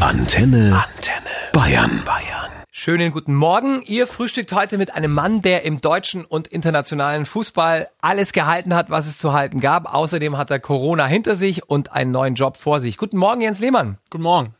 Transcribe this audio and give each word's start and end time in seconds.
Antenne, 0.00 0.82
Antenne 0.82 1.30
Bayern. 1.52 2.02
Bayern. 2.06 2.50
Schönen 2.70 3.12
guten 3.12 3.34
Morgen. 3.34 3.82
Ihr 3.82 4.06
frühstückt 4.06 4.52
heute 4.52 4.78
mit 4.78 4.94
einem 4.94 5.12
Mann, 5.12 5.42
der 5.42 5.64
im 5.64 5.82
deutschen 5.82 6.24
und 6.24 6.48
internationalen 6.48 7.26
Fußball 7.26 7.90
alles 8.00 8.32
gehalten 8.32 8.72
hat, 8.72 8.88
was 8.88 9.06
es 9.06 9.18
zu 9.18 9.34
halten 9.34 9.60
gab. 9.60 9.92
Außerdem 9.92 10.38
hat 10.38 10.50
er 10.50 10.58
Corona 10.58 11.06
hinter 11.06 11.36
sich 11.36 11.68
und 11.68 11.92
einen 11.92 12.12
neuen 12.12 12.34
Job 12.34 12.56
vor 12.56 12.80
sich. 12.80 12.96
Guten 12.96 13.18
Morgen, 13.18 13.42
Jens 13.42 13.60
Lehmann. 13.60 13.98
Guten 14.08 14.24
Morgen. 14.24 14.54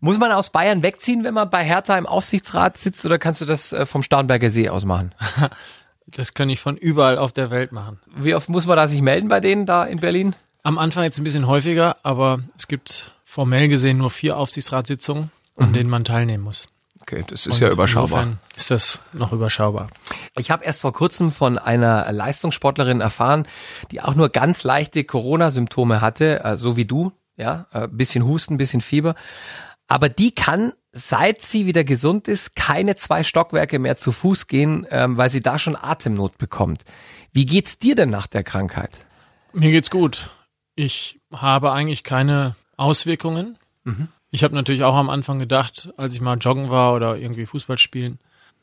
Muss 0.00 0.18
man 0.18 0.30
aus 0.30 0.50
Bayern 0.50 0.82
wegziehen, 0.82 1.24
wenn 1.24 1.34
man 1.34 1.48
bei 1.48 1.64
Hertha 1.64 1.96
im 1.96 2.06
Aufsichtsrat 2.06 2.76
sitzt, 2.76 3.06
oder 3.06 3.18
kannst 3.18 3.40
du 3.40 3.46
das 3.46 3.72
äh, 3.72 3.86
vom 3.86 4.02
Starnberger 4.02 4.50
See 4.50 4.68
aus 4.68 4.84
machen? 4.84 5.14
Das 6.08 6.34
kann 6.34 6.50
ich 6.50 6.60
von 6.60 6.76
überall 6.76 7.16
auf 7.16 7.32
der 7.32 7.50
Welt 7.50 7.72
machen. 7.72 7.98
Wie 8.14 8.34
oft 8.34 8.50
muss 8.50 8.66
man 8.66 8.76
da 8.76 8.86
sich 8.86 9.00
melden 9.00 9.28
bei 9.28 9.40
denen 9.40 9.64
da 9.64 9.84
in 9.84 10.00
Berlin? 10.00 10.34
Am 10.62 10.76
Anfang 10.76 11.04
jetzt 11.04 11.18
ein 11.18 11.24
bisschen 11.24 11.46
häufiger, 11.46 11.96
aber 12.02 12.40
es 12.58 12.68
gibt 12.68 13.12
formell 13.32 13.68
gesehen 13.68 13.96
nur 13.96 14.10
vier 14.10 14.36
Aufsichtsratssitzungen, 14.36 15.30
an 15.56 15.70
Mhm. 15.70 15.72
denen 15.72 15.88
man 15.90 16.04
teilnehmen 16.04 16.44
muss. 16.44 16.68
Okay, 17.00 17.22
das 17.26 17.46
ist 17.46 17.54
Und 17.54 17.60
ja 17.60 17.70
überschaubar. 17.70 18.24
insofern 18.24 18.38
Ist 18.54 18.70
das 18.70 19.00
noch 19.14 19.32
überschaubar? 19.32 19.88
Ich 20.36 20.50
habe 20.50 20.64
erst 20.66 20.82
vor 20.82 20.92
kurzem 20.92 21.32
von 21.32 21.56
einer 21.56 22.12
Leistungssportlerin 22.12 23.00
erfahren, 23.00 23.46
die 23.90 24.02
auch 24.02 24.14
nur 24.14 24.28
ganz 24.28 24.64
leichte 24.64 25.02
Corona-Symptome 25.04 26.02
hatte, 26.02 26.44
äh, 26.44 26.56
so 26.58 26.76
wie 26.76 26.84
du, 26.84 27.10
ja, 27.36 27.66
äh, 27.72 27.88
bisschen 27.88 28.26
Husten, 28.26 28.58
bisschen 28.58 28.82
Fieber. 28.82 29.14
Aber 29.88 30.10
die 30.10 30.34
kann, 30.34 30.74
seit 30.92 31.40
sie 31.40 31.64
wieder 31.64 31.84
gesund 31.84 32.28
ist, 32.28 32.54
keine 32.54 32.96
zwei 32.96 33.24
Stockwerke 33.24 33.78
mehr 33.78 33.96
zu 33.96 34.12
Fuß 34.12 34.46
gehen, 34.46 34.86
ähm, 34.90 35.16
weil 35.16 35.30
sie 35.30 35.40
da 35.40 35.58
schon 35.58 35.74
Atemnot 35.74 36.36
bekommt. 36.36 36.84
Wie 37.32 37.46
geht's 37.46 37.78
dir 37.78 37.94
denn 37.94 38.10
nach 38.10 38.26
der 38.26 38.44
Krankheit? 38.44 39.06
Mir 39.54 39.70
geht's 39.70 39.90
gut. 39.90 40.28
Ich 40.76 41.18
habe 41.32 41.72
eigentlich 41.72 42.04
keine 42.04 42.56
Auswirkungen. 42.76 43.58
Ich 44.30 44.44
habe 44.44 44.54
natürlich 44.54 44.84
auch 44.84 44.94
am 44.96 45.10
Anfang 45.10 45.38
gedacht, 45.38 45.90
als 45.96 46.14
ich 46.14 46.20
mal 46.20 46.38
joggen 46.38 46.70
war 46.70 46.94
oder 46.94 47.16
irgendwie 47.16 47.46
Fußball 47.46 47.78
spielen, 47.78 48.18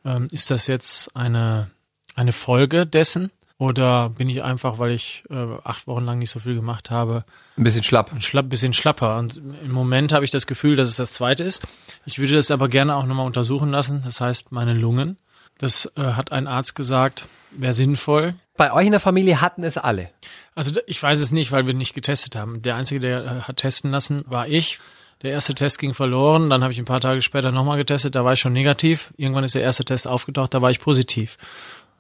ähm, 0.06 0.28
ist 0.32 0.50
das 0.50 0.68
jetzt 0.68 1.16
eine, 1.16 1.70
eine 2.16 2.32
Folge 2.32 2.86
dessen? 2.88 3.32
Oder 3.58 4.12
bin 4.12 4.30
ich 4.30 4.42
einfach, 4.42 4.80
weil 4.80 4.92
ich 4.92 5.24
äh, 5.30 5.36
acht 5.66 5.86
Wochen 5.86 6.06
lang 6.06 6.20
nicht 6.20 6.30
so 6.30 6.40
viel 6.40 6.56
gemacht 6.56 6.90
habe, 6.90 7.26
Ein 7.58 7.66
bisschen 7.66 7.84
schlapp. 7.84 8.14
ein 8.14 8.22
schlapp, 8.22 8.48
bisschen 8.48 8.72
schlapper. 8.72 9.18
Und 9.18 9.36
im 9.36 9.72
Moment 9.74 10.14
habe 10.14 10.24
ich 10.24 10.32
das 10.32 10.48
Gefühl, 10.48 10.78
dass 10.78 10.88
es 10.88 10.96
das 10.96 11.12
zweite 11.12 11.44
ist. 11.44 11.68
Ich 12.06 12.20
würde 12.20 12.36
das 12.36 12.52
aber 12.52 12.70
gerne 12.70 12.96
auch 12.96 13.06
nochmal 13.06 13.26
untersuchen 13.26 13.70
lassen. 13.70 14.02
Das 14.06 14.22
heißt, 14.22 14.54
meine 14.54 14.74
Lungen. 14.74 15.18
Das 15.60 15.92
äh, 15.96 16.02
hat 16.02 16.32
ein 16.32 16.48
Arzt 16.48 16.74
gesagt, 16.74 17.26
wäre 17.52 17.74
sinnvoll. 17.74 18.34
Bei 18.58 18.74
euch 18.74 18.86
in 18.86 18.92
der 18.92 19.00
Familie 19.00 19.42
hatten 19.42 19.64
es 19.64 19.78
alle. 19.78 20.10
Also 20.56 20.72
ich 20.88 21.02
weiß 21.02 21.20
es 21.20 21.32
nicht, 21.32 21.52
weil 21.52 21.68
wir 21.68 21.74
nicht 21.74 21.94
getestet 21.94 22.36
haben. 22.36 22.62
Der 22.62 22.76
Einzige, 22.76 23.00
der 23.00 23.24
äh, 23.24 23.42
hat 23.42 23.58
testen 23.58 23.92
lassen, 23.92 24.24
war 24.28 24.48
ich. 24.48 24.80
Der 25.22 25.32
erste 25.32 25.54
Test 25.54 25.80
ging 25.80 25.94
verloren. 25.94 26.50
Dann 26.50 26.64
habe 26.64 26.72
ich 26.72 26.80
ein 26.80 26.86
paar 26.86 27.02
Tage 27.02 27.22
später 27.22 27.52
nochmal 27.52 27.78
getestet. 27.78 28.16
Da 28.16 28.24
war 28.24 28.34
ich 28.34 28.40
schon 28.40 28.54
negativ. 28.54 29.14
Irgendwann 29.18 29.44
ist 29.44 29.56
der 29.56 29.62
erste 29.62 29.84
Test 29.84 30.08
aufgetaucht. 30.08 30.54
Da 30.54 30.62
war 30.62 30.72
ich 30.72 30.80
positiv. 30.80 31.38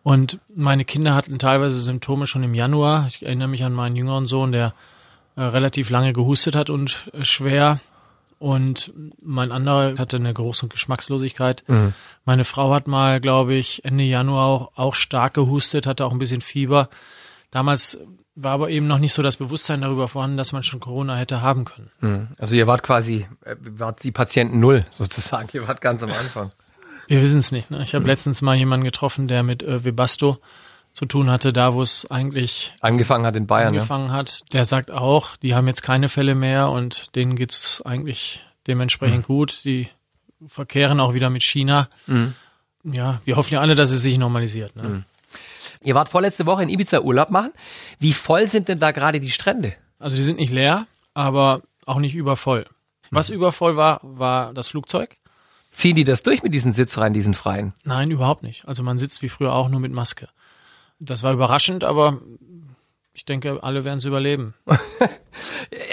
Und 0.03 0.39
meine 0.55 0.85
Kinder 0.85 1.13
hatten 1.13 1.37
teilweise 1.37 1.81
Symptome 1.81 2.27
schon 2.27 2.43
im 2.43 2.53
Januar. 2.53 3.07
Ich 3.07 3.21
erinnere 3.23 3.49
mich 3.49 3.65
an 3.65 3.73
meinen 3.73 3.97
jüngeren 3.97 4.25
Sohn, 4.25 4.53
der 4.53 4.73
äh, 5.35 5.41
relativ 5.41 5.89
lange 5.89 6.13
gehustet 6.13 6.55
hat 6.55 6.69
und 6.69 7.09
äh, 7.13 7.25
schwer. 7.25 7.79
Und 8.39 8.91
mein 9.21 9.51
anderer 9.51 9.97
hatte 9.97 10.17
eine 10.17 10.33
Geruchs- 10.33 10.63
und 10.63 10.71
Geschmackslosigkeit. 10.71 11.63
Meine 12.25 12.43
Frau 12.45 12.73
hat 12.73 12.87
mal, 12.87 13.19
glaube 13.19 13.53
ich, 13.53 13.83
Ende 13.85 14.05
Januar 14.05 14.45
auch, 14.45 14.71
auch 14.75 14.95
stark 14.95 15.33
gehustet, 15.33 15.85
hatte 15.85 16.05
auch 16.05 16.13
ein 16.13 16.19
bisschen 16.19 16.41
Fieber. 16.41 16.89
Damals 17.51 17.99
war 18.35 18.53
aber 18.53 18.69
eben 18.69 18.87
noch 18.87 18.99
nicht 18.99 19.13
so 19.13 19.21
das 19.21 19.37
Bewusstsein 19.37 19.81
darüber 19.81 20.07
vorhanden, 20.07 20.37
dass 20.37 20.53
man 20.53 20.63
schon 20.63 20.79
Corona 20.79 21.17
hätte 21.17 21.41
haben 21.41 21.65
können. 21.65 21.89
Also 22.37 22.55
ihr 22.55 22.67
wart 22.67 22.83
quasi, 22.83 23.27
äh, 23.43 23.55
wart 23.59 24.03
die 24.03 24.11
Patienten 24.11 24.59
null 24.59 24.85
sozusagen. 24.91 25.49
Ihr 25.51 25.67
wart 25.67 25.81
ganz 25.81 26.01
am 26.03 26.11
Anfang. 26.11 26.51
Wir 27.07 27.21
wissen 27.21 27.39
es 27.39 27.51
nicht. 27.51 27.71
Ne? 27.71 27.81
Ich 27.83 27.95
habe 27.95 28.05
letztens 28.05 28.41
mal 28.41 28.55
jemanden 28.55 28.85
getroffen, 28.85 29.27
der 29.27 29.43
mit 29.43 29.63
äh, 29.63 29.83
Webasto 29.83 30.37
zu 30.93 31.05
tun 31.05 31.29
hatte, 31.29 31.53
da 31.53 31.73
wo 31.73 31.81
es 31.81 32.09
eigentlich 32.09 32.73
Angefangen 32.81 33.25
hat 33.25 33.35
in 33.35 33.47
Bayern, 33.47 33.73
ja. 33.73 33.79
angefangen 33.79 34.11
hat. 34.11 34.41
Der 34.53 34.65
sagt 34.65 34.91
auch, 34.91 35.37
die 35.37 35.55
haben 35.55 35.67
jetzt 35.67 35.81
keine 35.81 36.09
Fälle 36.09 36.35
mehr 36.35 36.69
und 36.69 37.15
denen 37.15 37.35
geht's 37.35 37.81
eigentlich 37.81 38.43
dementsprechend 38.67 39.25
gut. 39.25 39.63
Die 39.65 39.87
verkehren 40.47 40.99
auch 40.99 41.13
wieder 41.13 41.29
mit 41.29 41.43
China. 41.43 41.87
Ja, 42.83 43.21
wir 43.25 43.35
hoffen 43.35 43.53
ja 43.53 43.61
alle, 43.61 43.75
dass 43.75 43.91
es 43.91 44.01
sich 44.01 44.17
normalisiert. 44.17 44.75
Ne? 44.75 45.03
Ihr 45.81 45.95
wart 45.95 46.09
vorletzte 46.09 46.45
Woche 46.45 46.63
in 46.63 46.69
Ibiza 46.69 46.99
Urlaub 46.99 47.29
machen. 47.29 47.51
Wie 47.99 48.13
voll 48.13 48.47
sind 48.47 48.67
denn 48.67 48.79
da 48.79 48.91
gerade 48.91 49.19
die 49.19 49.31
Strände? 49.31 49.73
Also 49.97 50.15
die 50.15 50.23
sind 50.23 50.39
nicht 50.39 50.51
leer, 50.51 50.87
aber 51.13 51.61
auch 51.85 51.99
nicht 51.99 52.15
übervoll. 52.15 52.65
Was 53.11 53.29
übervoll 53.29 53.75
war, 53.75 53.99
war 54.03 54.53
das 54.53 54.67
Flugzeug. 54.67 55.17
Ziehen 55.71 55.95
die 55.95 56.03
das 56.03 56.23
durch 56.23 56.43
mit 56.43 56.53
diesen 56.53 56.73
Sitzreihen, 56.73 57.13
diesen 57.13 57.33
freien? 57.33 57.73
Nein, 57.83 58.11
überhaupt 58.11 58.43
nicht. 58.43 58.67
Also 58.67 58.83
man 58.83 58.97
sitzt 58.97 59.21
wie 59.21 59.29
früher 59.29 59.53
auch 59.53 59.69
nur 59.69 59.79
mit 59.79 59.91
Maske. 59.91 60.27
Das 60.99 61.23
war 61.23 61.33
überraschend, 61.33 61.83
aber 61.83 62.21
ich 63.13 63.25
denke, 63.25 63.63
alle 63.63 63.83
werden 63.83 63.99
es 63.99 64.05
überleben. 64.05 64.53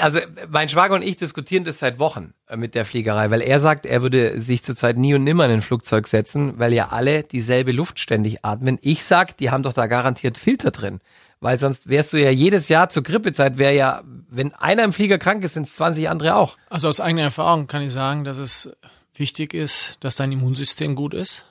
Also 0.00 0.20
mein 0.48 0.68
Schwager 0.68 0.94
und 0.94 1.02
ich 1.02 1.16
diskutieren 1.16 1.64
das 1.64 1.78
seit 1.78 1.98
Wochen 1.98 2.34
äh, 2.48 2.56
mit 2.56 2.74
der 2.74 2.84
Fliegerei, 2.84 3.30
weil 3.30 3.40
er 3.40 3.60
sagt, 3.60 3.86
er 3.86 4.02
würde 4.02 4.40
sich 4.40 4.62
zurzeit 4.62 4.96
nie 4.96 5.14
und 5.14 5.24
nimmer 5.24 5.44
in 5.46 5.52
ein 5.52 5.62
Flugzeug 5.62 6.06
setzen, 6.06 6.58
weil 6.58 6.72
ja 6.72 6.88
alle 6.88 7.22
dieselbe 7.22 7.72
Luft 7.72 7.98
ständig 7.98 8.44
atmen. 8.44 8.78
Ich 8.82 9.04
sag, 9.04 9.36
die 9.36 9.50
haben 9.50 9.62
doch 9.62 9.72
da 9.72 9.86
garantiert 9.86 10.38
Filter 10.38 10.70
drin. 10.70 11.00
Weil 11.40 11.58
sonst 11.58 11.88
wärst 11.88 12.12
du 12.12 12.16
ja 12.18 12.30
jedes 12.30 12.68
Jahr 12.68 12.88
zur 12.88 13.02
Grippezeit, 13.02 13.58
wäre 13.58 13.74
ja, 13.74 14.02
wenn 14.28 14.54
einer 14.54 14.84
im 14.84 14.92
Flieger 14.92 15.18
krank 15.18 15.44
ist, 15.44 15.54
sind 15.54 15.66
es 15.66 15.76
20 15.76 16.08
andere 16.08 16.34
auch. 16.34 16.56
Also 16.70 16.88
aus 16.88 17.00
eigener 17.00 17.22
Erfahrung 17.22 17.66
kann 17.66 17.82
ich 17.82 17.92
sagen, 17.92 18.24
dass 18.24 18.38
es 18.38 18.70
wichtig 19.14 19.52
ist, 19.54 19.96
dass 20.00 20.16
dein 20.16 20.32
Immunsystem 20.32 20.94
gut 20.94 21.14
ist. 21.14 21.44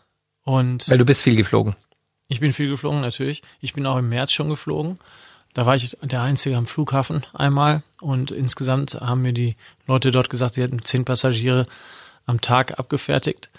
Und 0.43 0.89
Weil 0.89 0.97
du 0.97 1.05
bist 1.05 1.21
viel 1.21 1.35
geflogen. 1.35 1.75
Ich 2.27 2.39
bin 2.39 2.53
viel 2.53 2.69
geflogen 2.69 3.01
natürlich. 3.01 3.43
Ich 3.61 3.73
bin 3.73 3.85
auch 3.85 3.97
im 3.97 4.09
März 4.09 4.31
schon 4.31 4.49
geflogen. 4.49 4.99
Da 5.53 5.65
war 5.65 5.75
ich 5.75 5.97
der 6.01 6.21
Einzige 6.21 6.57
am 6.57 6.65
Flughafen 6.65 7.25
einmal 7.33 7.83
und 8.01 8.31
insgesamt 8.31 8.95
haben 8.95 9.21
mir 9.21 9.33
die 9.33 9.55
Leute 9.87 10.11
dort 10.11 10.29
gesagt, 10.29 10.55
sie 10.55 10.61
hätten 10.61 10.81
zehn 10.81 11.05
Passagiere 11.05 11.65
am 12.25 12.41
Tag 12.41 12.77
abgefertigt. 12.77 13.49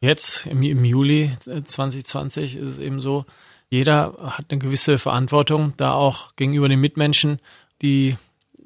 Jetzt 0.00 0.46
im, 0.46 0.62
im 0.62 0.84
Juli 0.84 1.32
äh, 1.46 1.62
2020 1.62 2.56
ist 2.56 2.68
es 2.68 2.78
eben 2.78 3.00
so, 3.00 3.26
jeder 3.68 4.14
hat 4.18 4.46
eine 4.48 4.60
gewisse 4.60 4.98
Verantwortung, 4.98 5.74
da 5.76 5.92
auch 5.92 6.34
gegenüber 6.36 6.68
den 6.68 6.80
Mitmenschen 6.80 7.40
die 7.82 8.16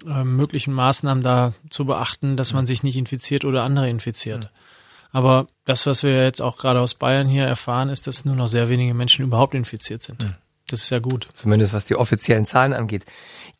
äh, 0.07 0.25
möglichen 0.25 0.73
Maßnahmen 0.73 1.25
da 1.25 1.55
zu 1.69 1.85
beachten, 1.85 2.37
dass 2.37 2.53
man 2.53 2.67
sich 2.67 2.83
nicht 2.83 2.97
infiziert 2.97 3.45
oder 3.45 3.65
andere 3.65 3.89
infiziert. 3.91 4.51
Aber 5.13 5.47
das, 5.65 5.87
was 5.87 6.03
wir 6.03 6.25
jetzt 6.25 6.41
auch 6.41 6.57
gerade 6.57 6.81
aus 6.81 6.95
Bayern 6.95 7.29
hier 7.29 7.45
erfahren, 7.45 7.89
ist, 7.89 8.07
dass 8.07 8.25
nur 8.25 8.37
noch 8.37 8.49
sehr 8.49 8.69
wenige 8.69 8.95
Menschen 8.95 9.25
überhaupt 9.25 9.55
infiziert 9.55 10.03
sind. 10.03 10.35
Das 10.69 10.83
ist 10.85 10.91
ja 10.91 11.01
gut. 11.01 11.29
Zumindest 11.33 11.73
was 11.73 11.87
die 11.87 11.97
offiziellen 11.97 12.47
Zahlen 12.47 12.73
angeht. 12.73 13.05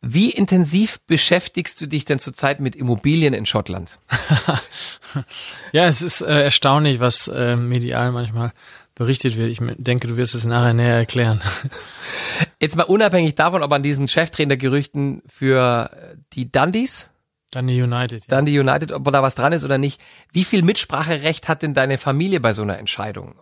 Wie 0.01 0.31
intensiv 0.31 1.01
beschäftigst 1.07 1.81
du 1.81 1.87
dich 1.87 2.05
denn 2.05 2.21
zurzeit 2.21 2.61
mit 2.61 2.77
Immobilien 2.77 3.35
in 3.35 3.47
Schottland? 3.47 3.99
Ja, 5.73 5.87
es 5.87 6.03
ist 6.03 6.21
äh, 6.21 6.45
erstaunlich, 6.45 7.01
was 7.01 7.27
äh, 7.27 7.57
medial 7.57 8.13
manchmal 8.13 8.53
berichtet 8.95 9.37
wird. 9.37 9.51
Ich 9.51 9.61
denke, 9.79 10.07
du 10.07 10.17
wirst 10.17 10.37
es 10.37 10.45
nachher 10.45 10.73
näher 10.73 10.95
erklären. 10.95 11.41
Jetzt 12.61 12.77
mal 12.77 12.85
unabhängig 12.85 13.35
davon, 13.35 13.63
ob 13.65 13.73
an 13.73 13.83
diesen 13.83 14.07
Cheftrainer-Gerüchten 14.07 15.23
für 15.27 15.91
äh, 15.93 16.17
die 16.35 16.51
Dundies, 16.53 17.11
Dann 17.51 17.67
die 17.67 17.83
United. 17.83 18.27
Ja. 18.29 18.37
Dundee 18.37 18.61
United, 18.61 18.93
ob 18.93 19.11
da 19.11 19.23
was 19.23 19.35
dran 19.35 19.53
ist 19.53 19.65
oder 19.65 19.77
nicht. 19.77 20.01
Wie 20.33 20.45
viel 20.45 20.63
Mitspracherecht 20.63 21.49
hat 21.49 21.63
denn 21.63 21.75
deine 21.75 21.99
Familie 21.99 22.39
bei 22.39 22.53
so 22.53 22.63
einer 22.63 22.79
Entscheidung? 22.79 23.35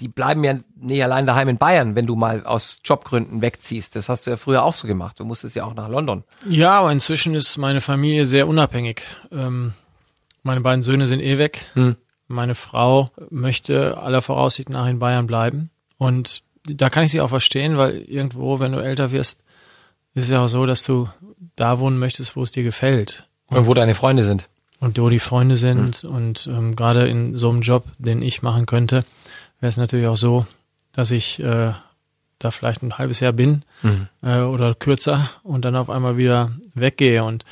Die 0.00 0.08
bleiben 0.08 0.42
ja 0.44 0.58
nicht 0.76 1.04
allein 1.04 1.26
daheim 1.26 1.48
in 1.48 1.58
Bayern, 1.58 1.94
wenn 1.94 2.06
du 2.06 2.16
mal 2.16 2.46
aus 2.46 2.80
Jobgründen 2.84 3.42
wegziehst. 3.42 3.94
Das 3.96 4.08
hast 4.08 4.26
du 4.26 4.30
ja 4.30 4.38
früher 4.38 4.64
auch 4.64 4.72
so 4.72 4.88
gemacht. 4.88 5.20
Du 5.20 5.24
musstest 5.24 5.56
ja 5.56 5.64
auch 5.64 5.74
nach 5.74 5.90
London. 5.90 6.24
ja, 6.48 6.70
aber 6.70 6.90
inzwischen 6.90 7.34
ist 7.34 7.58
meine 7.58 7.82
Familie 7.82 8.24
sehr 8.24 8.48
unabhängig. 8.48 9.02
Ähm, 9.30 9.74
meine 10.42 10.62
beiden 10.62 10.82
Söhne 10.82 11.06
sind 11.06 11.20
eh 11.20 11.36
weg. 11.36 11.66
Hm. 11.74 11.96
Meine 12.28 12.54
Frau 12.54 13.10
möchte 13.28 13.98
aller 13.98 14.22
Voraussicht 14.22 14.70
nach 14.70 14.86
in 14.86 15.00
Bayern 15.00 15.26
bleiben. 15.26 15.68
Und 15.98 16.44
da 16.64 16.88
kann 16.88 17.02
ich 17.02 17.10
sie 17.10 17.20
auch 17.20 17.28
verstehen, 17.28 17.76
weil 17.76 17.98
irgendwo, 17.98 18.58
wenn 18.58 18.72
du 18.72 18.78
älter 18.78 19.10
wirst, 19.10 19.42
ist 20.14 20.24
es 20.24 20.30
ja 20.30 20.42
auch 20.42 20.48
so, 20.48 20.64
dass 20.64 20.82
du 20.84 21.08
da 21.56 21.78
wohnen 21.78 21.98
möchtest, 21.98 22.36
wo 22.36 22.42
es 22.42 22.52
dir 22.52 22.62
gefällt. 22.62 23.26
Und 23.50 23.66
wo 23.66 23.74
deine 23.74 23.94
Freunde 23.94 24.22
sind. 24.24 24.48
und 24.80 24.98
wo 24.98 25.08
die 25.08 25.18
Freunde 25.18 25.56
sind 25.56 26.04
und 26.04 26.46
ähm, 26.46 26.76
gerade 26.76 27.08
in 27.08 27.36
so 27.36 27.50
einem 27.50 27.60
Job, 27.62 27.84
den 27.98 28.22
ich 28.22 28.42
machen 28.42 28.66
könnte, 28.66 29.04
wäre 29.60 29.68
es 29.68 29.76
natürlich 29.76 30.06
auch 30.06 30.16
so, 30.16 30.46
dass 30.92 31.10
ich 31.10 31.38
äh, 31.40 31.72
da 32.38 32.50
vielleicht 32.50 32.82
ein 32.82 32.96
halbes 32.96 33.20
Jahr 33.20 33.32
bin 33.32 33.62
äh, 34.22 34.40
oder 34.40 34.74
kürzer 34.74 35.28
und 35.42 35.64
dann 35.64 35.76
auf 35.76 35.90
einmal 35.90 36.16
wieder 36.16 36.50
weggehe 36.74 37.22
und 37.24 37.44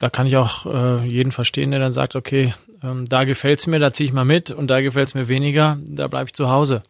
da 0.00 0.10
kann 0.10 0.26
ich 0.26 0.36
auch 0.36 0.66
äh, 0.66 1.04
jeden 1.06 1.32
verstehen, 1.32 1.70
der 1.72 1.80
dann 1.80 1.92
sagt, 1.92 2.14
okay, 2.16 2.54
ähm, 2.82 3.04
da 3.04 3.24
gefällt's 3.24 3.66
mir, 3.66 3.78
da 3.80 3.92
ziehe 3.92 4.06
ich 4.08 4.12
mal 4.12 4.24
mit 4.24 4.50
und 4.50 4.68
da 4.68 4.80
gefällt's 4.80 5.14
mir 5.14 5.28
weniger, 5.28 5.78
da 5.86 6.06
bleibe 6.08 6.26
ich 6.26 6.34
zu 6.34 6.48
Hause. 6.50 6.82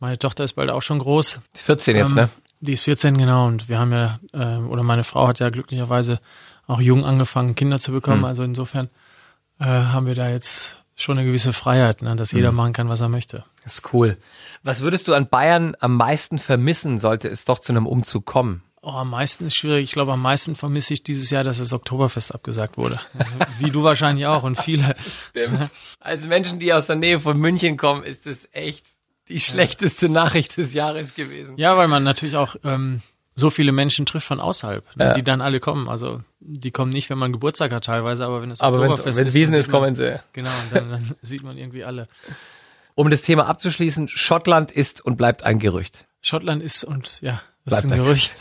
Meine 0.00 0.18
Tochter 0.18 0.44
ist 0.44 0.52
bald 0.54 0.68
auch 0.70 0.82
schon 0.82 0.98
groß. 0.98 1.40
14 1.54 1.96
jetzt, 1.96 2.10
Ähm, 2.10 2.14
ne? 2.16 2.28
Die 2.60 2.72
ist 2.74 2.84
14, 2.84 3.16
genau. 3.16 3.46
Und 3.46 3.68
wir 3.68 3.78
haben 3.78 3.92
ja, 3.92 4.18
äh, 4.32 4.56
oder 4.58 4.82
meine 4.82 5.04
Frau 5.04 5.26
hat 5.28 5.38
ja 5.40 5.48
glücklicherweise 5.50 6.20
auch 6.66 6.80
jung 6.80 7.04
angefangen, 7.04 7.54
Kinder 7.54 7.80
zu 7.80 7.92
bekommen. 7.92 8.24
Also 8.24 8.42
insofern 8.42 8.88
äh, 9.60 9.64
haben 9.64 10.06
wir 10.06 10.14
da 10.14 10.28
jetzt 10.28 10.76
schon 10.96 11.18
eine 11.18 11.26
gewisse 11.26 11.52
Freiheit, 11.52 12.02
ne, 12.02 12.16
dass 12.16 12.32
jeder 12.32 12.50
Mhm. 12.52 12.56
machen 12.56 12.72
kann, 12.72 12.88
was 12.88 13.00
er 13.00 13.08
möchte. 13.08 13.44
Das 13.64 13.74
ist 13.78 13.92
cool. 13.92 14.16
Was 14.62 14.80
würdest 14.80 15.08
du 15.08 15.14
an 15.14 15.28
Bayern 15.28 15.76
am 15.80 15.96
meisten 15.96 16.38
vermissen, 16.38 16.98
sollte 16.98 17.28
es 17.28 17.44
doch 17.44 17.58
zu 17.58 17.72
einem 17.72 17.86
Umzug 17.86 18.24
kommen? 18.26 18.62
Oh, 18.82 18.90
am 18.90 19.10
meisten 19.10 19.46
ist 19.46 19.56
schwierig. 19.56 19.82
Ich 19.84 19.92
glaube, 19.92 20.12
am 20.12 20.22
meisten 20.22 20.54
vermisse 20.54 20.94
ich 20.94 21.02
dieses 21.02 21.28
Jahr, 21.30 21.42
dass 21.42 21.58
das 21.58 21.72
Oktoberfest 21.72 22.32
abgesagt 22.32 22.76
wurde. 22.78 23.00
Wie 23.58 23.70
du 23.72 23.82
wahrscheinlich 23.82 24.26
auch 24.26 24.44
und 24.44 24.60
viele. 24.60 24.94
Stimmt. 25.30 25.70
Als 25.98 26.26
Menschen, 26.28 26.60
die 26.60 26.72
aus 26.72 26.86
der 26.86 26.94
Nähe 26.96 27.18
von 27.18 27.36
München 27.36 27.76
kommen, 27.76 28.04
ist 28.04 28.26
es 28.28 28.48
echt 28.52 28.86
die 29.28 29.40
schlechteste 29.40 30.08
Nachricht 30.08 30.56
des 30.56 30.72
Jahres 30.72 31.16
gewesen. 31.16 31.54
Ja, 31.56 31.76
weil 31.76 31.88
man 31.88 32.04
natürlich 32.04 32.36
auch 32.36 32.54
ähm, 32.62 33.02
so 33.38 33.50
viele 33.50 33.70
Menschen 33.70 34.06
trifft 34.06 34.26
von 34.26 34.40
außerhalb, 34.40 34.84
ne, 34.96 35.04
Ja. 35.04 35.12
die 35.14 35.22
dann 35.22 35.40
alle 35.42 35.60
kommen. 35.60 35.88
Also 35.88 36.20
die 36.40 36.70
kommen 36.70 36.90
nicht, 36.90 37.10
wenn 37.10 37.18
man 37.18 37.32
Geburtstag 37.32 37.70
hat 37.72 37.84
teilweise, 37.84 38.24
aber 38.26 38.40
wenn 38.42 38.50
es 38.50 38.60
Aber 38.60 38.78
Oktoberfest 38.80 39.20
wenn 39.20 39.34
Wiesen 39.34 39.54
ist, 39.54 39.70
kommen 39.70 39.94
sie. 39.94 40.18
Genau, 40.32 40.50
dann, 40.72 40.90
dann 40.90 41.14
sieht 41.22 41.42
man 41.42 41.58
irgendwie 41.58 41.84
alle. 41.84 42.08
Um 42.94 43.10
das 43.10 43.20
Thema 43.22 43.46
abzuschließen, 43.46 44.08
Schottland 44.08 44.72
ist 44.72 45.04
und 45.04 45.16
bleibt 45.16 45.44
ein 45.44 45.58
Gerücht. 45.58 46.06
Schottland 46.22 46.62
ist 46.62 46.82
und 46.82 47.20
ja, 47.20 47.42
das 47.66 47.84
ist 47.84 47.90
ein 47.90 47.98
Gerücht. 47.98 48.34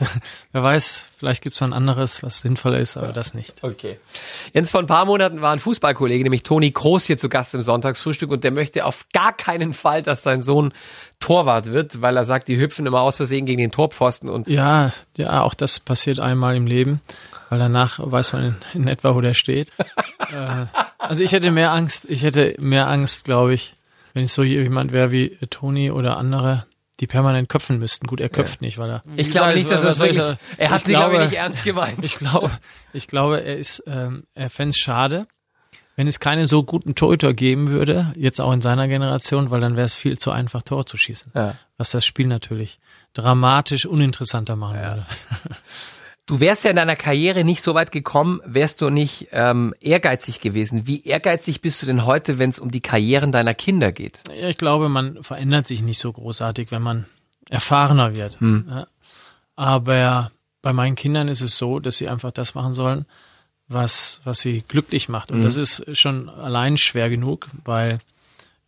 Wer 0.52 0.64
weiß, 0.64 1.04
vielleicht 1.18 1.44
gibt's 1.44 1.60
noch 1.60 1.70
ein 1.70 1.74
anderes, 1.74 2.22
was 2.22 2.42
sinnvoller 2.42 2.78
ist, 2.78 2.96
aber 2.96 3.12
das 3.12 3.34
nicht. 3.34 3.64
Okay. 3.64 3.98
Jens, 4.54 4.70
vor 4.70 4.80
ein 4.82 4.88
paar 4.88 5.06
Monaten 5.06 5.42
war 5.42 5.52
ein 5.52 5.58
Fußballkollege, 5.58 6.24
nämlich 6.24 6.44
Toni 6.44 6.72
Kroos, 6.72 7.06
hier 7.06 7.18
zu 7.18 7.28
Gast 7.28 7.56
im 7.56 7.64
Sonntagsfrühstück 7.64 8.30
und 8.30 8.44
der 8.44 8.52
möchte 8.52 8.86
auf 8.86 9.08
gar 9.14 9.34
keinen 9.34 9.74
Fall, 9.74 10.04
dass 10.04 10.22
sein 10.22 10.44
Sohn 10.44 10.74
Torwart 11.20 11.72
wird, 11.72 12.02
weil 12.02 12.16
er 12.18 12.26
sagt, 12.26 12.48
die 12.48 12.60
hüpfen 12.60 12.86
immer 12.86 13.02
aus 13.02 13.18
Versehen 13.18 13.48
gegen 13.48 13.60
den 13.60 13.72
Torpfosten 13.72 14.30
und 14.30 14.48
Ja, 14.48 14.94
ja, 15.18 15.42
auch 15.42 15.56
das 15.56 15.80
passiert 15.80 16.20
einmal 16.20 16.56
im 16.56 16.68
Leben, 16.68 17.02
weil 17.50 17.58
danach 17.58 18.00
weiß 18.00 18.34
man 18.34 18.46
in, 18.46 18.82
in 18.82 18.88
etwa, 18.88 19.16
wo 19.16 19.22
der 19.22 19.34
steht. 19.34 19.72
äh, 20.32 20.66
also 21.00 21.24
ich 21.24 21.32
hätte 21.32 21.50
mehr 21.50 21.72
Angst, 21.72 22.06
ich 22.10 22.22
hätte 22.22 22.56
mehr 22.60 22.88
Angst, 22.88 23.26
glaube 23.26 23.56
ich, 23.56 23.74
wenn 24.14 24.24
ich 24.24 24.34
so 24.34 24.44
jemand 24.44 24.92
wäre 24.92 25.12
wie 25.12 25.36
Toni 25.50 25.90
oder 25.90 26.18
andere, 26.18 26.68
die 27.00 27.08
permanent 27.08 27.50
köpfen 27.50 27.80
müssten. 27.80 28.08
Gut, 28.08 28.22
er 28.22 28.30
köpft 28.30 28.62
nicht, 28.62 28.78
weil 28.78 28.90
er. 28.90 29.02
ich 29.16 29.30
glaube 29.30 29.54
nicht, 29.56 29.70
dass 29.70 29.84
er 29.84 29.92
ich 29.92 30.00
wirklich, 30.00 30.18
da- 30.18 30.38
er 30.58 30.70
hat 30.70 30.84
glaube 30.86 31.16
ich, 31.16 31.22
nicht 31.30 31.34
ernst 31.34 31.64
gemeint. 31.64 32.04
Ich 32.04 32.16
glaube, 32.16 32.52
ich 32.94 33.08
glaube, 33.08 33.42
er 33.44 33.58
ist, 33.58 33.84
ähm, 33.88 34.26
er 34.34 34.50
fände 34.50 34.70
es 34.70 34.78
schade, 34.78 35.28
wenn 35.98 36.08
es 36.08 36.20
keine 36.20 36.46
so 36.48 36.64
guten 36.64 36.96
Torhüter 36.96 37.34
geben 37.34 37.70
würde, 37.70 38.14
jetzt 38.18 38.42
auch 38.42 38.52
in 38.52 38.62
seiner 38.62 38.88
Generation, 38.88 39.50
weil 39.50 39.62
dann 39.62 39.76
wäre 39.76 39.86
es 39.86 39.94
viel 39.94 40.18
zu 40.18 40.32
einfach, 40.32 40.62
Tor 40.62 40.86
zu 40.86 40.98
schießen. 40.98 41.32
Ja. 41.34 41.56
Was 41.78 41.92
das 41.92 42.06
Spiel 42.06 42.28
natürlich 42.28 42.80
dramatisch 43.14 43.86
uninteressanter 43.86 44.56
machen 44.56 44.78
würde. 44.78 45.06
Du 46.28 46.40
wärst 46.40 46.64
ja 46.64 46.72
in 46.72 46.76
deiner 46.76 46.96
Karriere 46.96 47.44
nicht 47.44 47.62
so 47.62 47.76
weit 47.76 47.92
gekommen, 47.92 48.42
wärst 48.46 48.82
du 48.82 48.90
nicht 48.90 49.28
ähm, 49.32 49.76
ehrgeizig 49.80 50.42
gewesen. 50.42 50.88
Wie 50.88 51.04
ehrgeizig 51.04 51.62
bist 51.62 51.82
du 51.82 51.86
denn 51.86 52.06
heute, 52.06 52.40
wenn 52.40 52.50
es 52.50 52.58
um 52.58 52.72
die 52.72 52.82
Karrieren 52.82 53.32
deiner 53.32 53.54
Kinder 53.54 53.92
geht? 53.92 54.22
Ja, 54.30 54.48
ich 54.48 54.58
glaube, 54.58 54.90
man 54.90 55.24
verändert 55.24 55.68
sich 55.68 55.84
nicht 55.84 56.00
so 56.00 56.12
großartig, 56.12 56.72
wenn 56.72 56.82
man 56.82 57.06
erfahrener 57.50 58.16
wird. 58.16 58.40
Ja. 58.42 58.88
Aber 59.56 60.32
bei 60.64 60.74
meinen 60.74 60.96
Kindern 60.96 61.28
ist 61.28 61.42
es 61.42 61.58
so, 61.58 61.80
dass 61.80 61.98
sie 61.98 62.10
einfach 62.10 62.32
das 62.32 62.56
machen 62.56 62.74
sollen, 62.74 63.06
was, 63.68 64.20
was 64.24 64.40
sie 64.40 64.64
glücklich 64.68 65.10
macht. 65.10 65.32
Und 65.32 65.44
das 65.44 65.58
ist 65.58 65.96
schon 65.96 66.28
allein 66.28 66.78
schwer 66.78 67.12
genug, 67.12 67.48
weil 67.64 68.00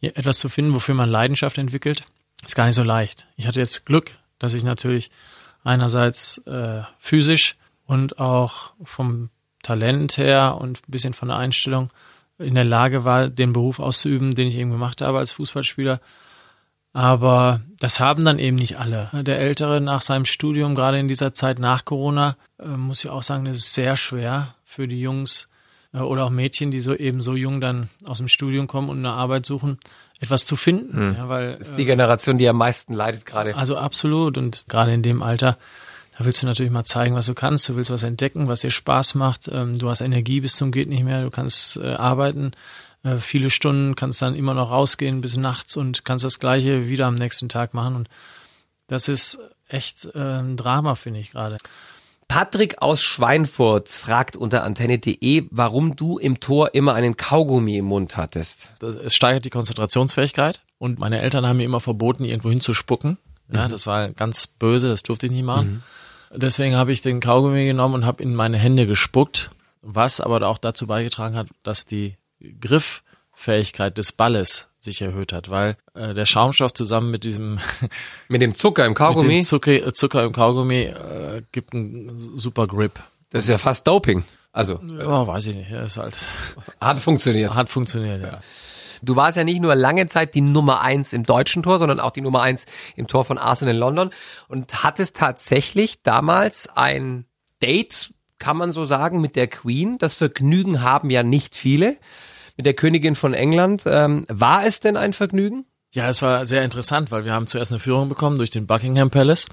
etwas 0.01 0.38
zu 0.38 0.48
finden, 0.48 0.75
wofür 0.75 0.94
man 0.94 1.10
Leidenschaft 1.10 1.57
entwickelt, 1.57 2.03
ist 2.45 2.56
gar 2.56 2.68
nicht 2.68 2.75
so 2.75 2.83
leicht. 2.83 3.25
Ich 3.36 3.48
hatte 3.48 3.60
jetzt 3.60 3.88
Glück, 3.88 4.12
dass 4.38 4.53
ich 4.53 4.63
natürlich 4.63 5.10
einerseits 5.67 6.39
äh, 6.47 6.81
physisch 6.97 7.55
und 7.85 8.19
auch 8.19 8.71
vom 8.83 9.29
Talent 9.61 10.17
her 10.17 10.57
und 10.59 10.79
ein 10.79 10.91
bisschen 10.91 11.13
von 11.13 11.27
der 11.27 11.37
Einstellung 11.37 11.89
in 12.39 12.55
der 12.55 12.63
Lage 12.63 13.03
war, 13.03 13.27
den 13.27 13.53
Beruf 13.53 13.79
auszuüben, 13.79 14.33
den 14.33 14.47
ich 14.47 14.55
eben 14.57 14.71
gemacht 14.71 15.01
habe 15.01 15.17
als 15.17 15.31
Fußballspieler. 15.31 15.99
Aber 16.93 17.61
das 17.79 17.99
haben 17.99 18.23
dann 18.23 18.39
eben 18.39 18.57
nicht 18.57 18.79
alle. 18.79 19.09
Der 19.13 19.39
Ältere 19.39 19.81
nach 19.81 20.01
seinem 20.01 20.25
Studium, 20.25 20.73
gerade 20.73 20.99
in 20.99 21.07
dieser 21.07 21.33
Zeit 21.33 21.59
nach 21.59 21.85
Corona, 21.85 22.37
äh, 22.59 22.67
muss 22.67 23.03
ich 23.03 23.09
auch 23.09 23.23
sagen, 23.23 23.45
das 23.45 23.57
ist 23.57 23.73
sehr 23.73 23.97
schwer 23.97 24.55
für 24.63 24.87
die 24.87 25.01
Jungs 25.01 25.49
äh, 25.93 25.99
oder 25.99 26.25
auch 26.25 26.29
Mädchen, 26.29 26.71
die 26.71 26.81
so 26.81 26.95
eben 26.95 27.21
so 27.21 27.35
jung 27.35 27.59
dann 27.61 27.89
aus 28.05 28.17
dem 28.17 28.27
Studium 28.27 28.67
kommen 28.67 28.89
und 28.89 28.99
eine 28.99 29.11
Arbeit 29.11 29.45
suchen, 29.45 29.79
etwas 30.19 30.45
zu 30.45 30.55
finden. 30.55 31.15
Ja, 31.17 31.29
weil, 31.29 31.55
Das 31.57 31.69
ist 31.69 31.77
die 31.77 31.85
Generation, 31.85 32.37
die 32.37 32.47
am 32.47 32.57
meisten 32.57 32.93
leidet 32.93 33.25
gerade. 33.25 33.55
also 33.55 33.77
absolut. 33.77 34.37
Und 34.37 34.65
gerade 34.67 34.93
in 34.93 35.03
dem 35.03 35.21
Alter, 35.21 35.57
da 36.17 36.25
willst 36.25 36.41
du 36.41 36.47
natürlich 36.47 36.71
mal 36.71 36.83
zeigen, 36.83 37.15
was 37.15 37.27
du 37.27 37.33
kannst. 37.33 37.69
Du 37.69 37.75
willst 37.75 37.91
was 37.91 38.03
entdecken, 38.03 38.47
was 38.47 38.61
dir 38.61 38.71
Spaß 38.71 39.15
macht. 39.15 39.47
Ähm, 39.51 39.77
du 39.77 39.89
hast 39.89 40.01
Energie 40.01 40.41
bis 40.41 40.55
zum 40.55 40.71
geht 40.71 40.89
nicht 40.89 41.03
mehr. 41.03 41.21
Du 41.21 41.29
kannst 41.29 41.77
äh, 41.77 41.93
arbeiten 41.93 42.53
äh, 43.03 43.17
viele 43.17 43.49
Stunden, 43.49 43.95
kannst 43.95 44.21
dann 44.21 44.35
immer 44.35 44.53
noch 44.53 44.71
rausgehen 44.71 45.21
bis 45.21 45.37
nachts 45.37 45.77
und 45.77 46.03
kannst 46.05 46.25
das 46.25 46.39
Gleiche 46.39 46.87
wieder 46.87 47.05
am 47.05 47.15
nächsten 47.15 47.49
Tag 47.49 47.73
machen. 47.73 47.95
Und 47.95 48.09
das 48.87 49.07
ist 49.07 49.39
echt 49.67 50.05
äh, 50.15 50.39
ein 50.39 50.57
Drama, 50.57 50.95
finde 50.95 51.19
ich 51.19 51.31
gerade. 51.31 51.57
Patrick 52.27 52.81
aus 52.81 53.01
Schweinfurt 53.01 53.89
fragt 53.89 54.35
unter 54.35 54.63
antenne.de, 54.63 55.47
warum 55.50 55.95
du 55.95 56.18
im 56.18 56.39
Tor 56.39 56.74
immer 56.74 56.94
einen 56.94 57.15
Kaugummi 57.15 57.77
im 57.77 57.85
Mund 57.85 58.18
hattest. 58.18 58.75
das, 58.79 58.95
es 58.95 59.15
steigert 59.15 59.45
die 59.45 59.50
Konzentrationsfähigkeit 59.50 60.62
und 60.77 61.00
meine 61.00 61.21
Eltern 61.21 61.47
haben 61.47 61.57
mir 61.57 61.63
immer 61.63 61.79
verboten, 61.79 62.25
irgendwo 62.25 62.50
hinzuspucken. 62.50 63.18
Ja, 63.51 63.68
das 63.69 63.88
war 63.88 64.09
ganz 64.09 64.47
böse, 64.47 64.89
das 64.89 65.03
durfte 65.03 65.27
ich 65.27 65.31
nicht 65.31 65.45
machen. 65.45 65.83
Deswegen 66.35 66.75
habe 66.75 66.91
ich 66.91 67.01
den 67.01 67.21
Kaugummi 67.21 67.65
genommen 67.65 67.95
und 67.95 68.06
habe 68.06 68.21
in 68.21 68.35
meine 68.35 68.57
Hände 68.57 68.85
gespuckt, 68.85 69.50
was 69.81 70.19
aber 70.19 70.45
auch 70.47 70.57
dazu 70.57 70.85
beigetragen 70.85 71.35
hat, 71.35 71.47
dass 71.63 71.85
die 71.85 72.18
Grifffähigkeit 73.38 73.98
des 73.98 74.12
Balles 74.12 74.68
sich 74.80 75.01
erhöht 75.01 75.31
hat, 75.31 75.50
weil 75.50 75.78
äh, 75.94 76.13
der 76.13 76.25
Schaumstoff 76.25 76.74
zusammen 76.74 77.12
mit 77.12 77.24
diesem 77.24 77.60
Mit 78.28 78.42
dem 78.42 78.56
Zucker 78.56 78.86
im 78.86 78.92
mit 78.92 78.98
Kaugummi, 78.98 79.36
dem 79.36 79.42
Zucker, 79.42 79.94
Zucker 79.94 80.24
im 80.24 80.31
Kaugummi 80.31 80.84
äh, 80.84 81.44
gibt 81.51 81.74
einen 81.74 82.18
super 82.18 82.68
Grip. 82.68 83.00
das 83.30 83.45
ist 83.45 83.50
ja 83.50 83.57
fast 83.57 83.88
Doping. 83.88 84.24
Also, 84.51 84.80
Ja, 85.00 85.28
weiß 85.28 85.48
ich 85.48 85.56
nicht, 85.56 85.69
ja, 85.69 85.84
ist 85.84 85.98
halt 85.98 86.18
hat 86.81 87.00
funktioniert. 87.00 87.54
hat 87.56 87.69
funktioniert. 87.69 88.24
Ja. 88.24 88.39
Du 89.04 89.16
warst 89.16 89.38
ja 89.38 89.44
nicht 89.44 89.62
nur 89.62 89.75
lange 89.75 90.07
Zeit 90.07 90.34
die 90.34 90.42
Nummer 90.42 90.81
eins 90.81 91.13
im 91.13 91.24
deutschen 91.24 91.62
Tor, 91.62 91.78
sondern 91.78 92.00
auch 92.00 92.12
die 92.12 92.22
Nummer 92.22 92.42
eins 92.42 92.66
im 92.95 93.07
Tor 93.07 93.24
von 93.24 93.38
Arsenal 93.38 93.75
in 93.75 93.80
London 93.80 94.10
und 94.48 94.84
hattest 94.84 95.16
tatsächlich 95.18 96.01
damals 96.01 96.69
ein 96.75 97.25
Date, 97.62 98.13
kann 98.39 98.57
man 98.57 98.72
so 98.72 98.86
sagen, 98.86 99.22
mit 99.22 99.36
der 99.36 99.48
Queen. 99.48 99.98
Das 100.00 100.16
Vergnügen 100.16 100.81
haben 100.81 101.12
ja 101.12 101.22
nicht 101.22 101.56
viele. 101.56 101.98
Mit 102.57 102.65
der 102.65 102.74
Königin 102.74 103.15
von 103.15 103.33
England. 103.33 103.83
Ähm, 103.86 104.25
war 104.30 104.65
es 104.65 104.80
denn 104.80 104.98
ein 104.98 105.13
Vergnügen? 105.13 105.65
Ja, 105.91 106.10
es 106.10 106.22
war 106.22 106.46
sehr 106.46 106.63
interessant, 106.63 107.12
weil 107.12 107.24
wir 107.24 107.31
haben 107.31 107.48
zuerst 107.48 107.72
eine 107.72 107.79
Führung 107.79 108.10
bekommen 108.10 108.38
durch 108.38 108.50
den 108.50 108.67
Buckingham 108.67 109.10
Palace. 109.10 109.48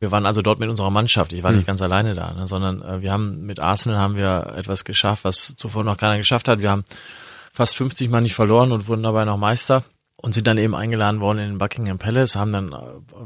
Wir 0.00 0.10
waren 0.10 0.26
also 0.26 0.42
dort 0.42 0.58
mit 0.58 0.68
unserer 0.68 0.90
Mannschaft. 0.90 1.32
Ich 1.32 1.42
war 1.42 1.52
nicht 1.52 1.66
ganz 1.66 1.82
alleine 1.82 2.14
da, 2.14 2.32
ne, 2.32 2.46
sondern 2.46 2.82
äh, 2.82 3.02
wir 3.02 3.12
haben 3.12 3.44
mit 3.44 3.60
Arsenal 3.60 3.98
haben 3.98 4.16
wir 4.16 4.54
etwas 4.56 4.84
geschafft, 4.84 5.24
was 5.24 5.54
zuvor 5.56 5.84
noch 5.84 5.98
keiner 5.98 6.16
geschafft 6.16 6.48
hat. 6.48 6.60
Wir 6.60 6.70
haben 6.70 6.84
fast 7.52 7.76
50 7.76 8.08
Mal 8.08 8.22
nicht 8.22 8.34
verloren 8.34 8.72
und 8.72 8.88
wurden 8.88 9.02
dabei 9.02 9.24
noch 9.26 9.36
Meister 9.36 9.84
und 10.22 10.34
sind 10.34 10.46
dann 10.46 10.58
eben 10.58 10.74
eingeladen 10.74 11.20
worden 11.20 11.38
in 11.38 11.48
den 11.50 11.58
Buckingham 11.58 11.98
Palace, 11.98 12.36
haben 12.36 12.52
dann 12.52 12.72
äh, 12.72 12.76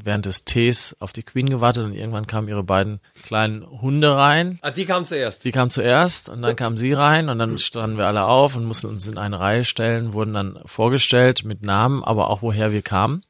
während 0.04 0.26
des 0.26 0.44
Tees 0.44 0.96
auf 1.00 1.12
die 1.12 1.22
Queen 1.22 1.48
gewartet 1.48 1.84
und 1.84 1.94
irgendwann 1.94 2.26
kamen 2.26 2.48
ihre 2.48 2.62
beiden 2.62 3.00
kleinen 3.24 3.66
Hunde 3.66 4.16
rein. 4.16 4.58
Ah, 4.62 4.70
die 4.70 4.84
kam 4.84 5.04
zuerst. 5.04 5.44
Die 5.44 5.52
kam 5.52 5.70
zuerst 5.70 6.28
und 6.28 6.42
dann 6.42 6.56
kam 6.56 6.76
sie 6.76 6.92
rein 6.92 7.28
und 7.28 7.38
dann 7.38 7.58
standen 7.58 7.96
wir 7.96 8.06
alle 8.06 8.24
auf 8.24 8.56
und 8.56 8.64
mussten 8.64 8.86
uns 8.86 9.08
in 9.08 9.18
eine 9.18 9.40
Reihe 9.40 9.64
stellen, 9.64 10.12
wurden 10.12 10.34
dann 10.34 10.60
vorgestellt 10.66 11.44
mit 11.44 11.62
Namen, 11.62 12.04
aber 12.04 12.30
auch 12.30 12.42
woher 12.42 12.72
wir 12.72 12.82
kamen. 12.82 13.22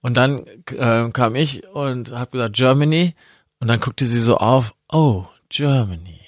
Und 0.00 0.16
dann 0.16 0.46
äh, 0.70 1.10
kam 1.10 1.34
ich 1.34 1.66
und 1.68 2.12
habe 2.12 2.30
gesagt 2.30 2.56
Germany 2.56 3.14
und 3.58 3.68
dann 3.68 3.80
guckte 3.80 4.06
sie 4.06 4.20
so 4.20 4.38
auf, 4.38 4.74
oh, 4.90 5.26
Germany. 5.50 6.20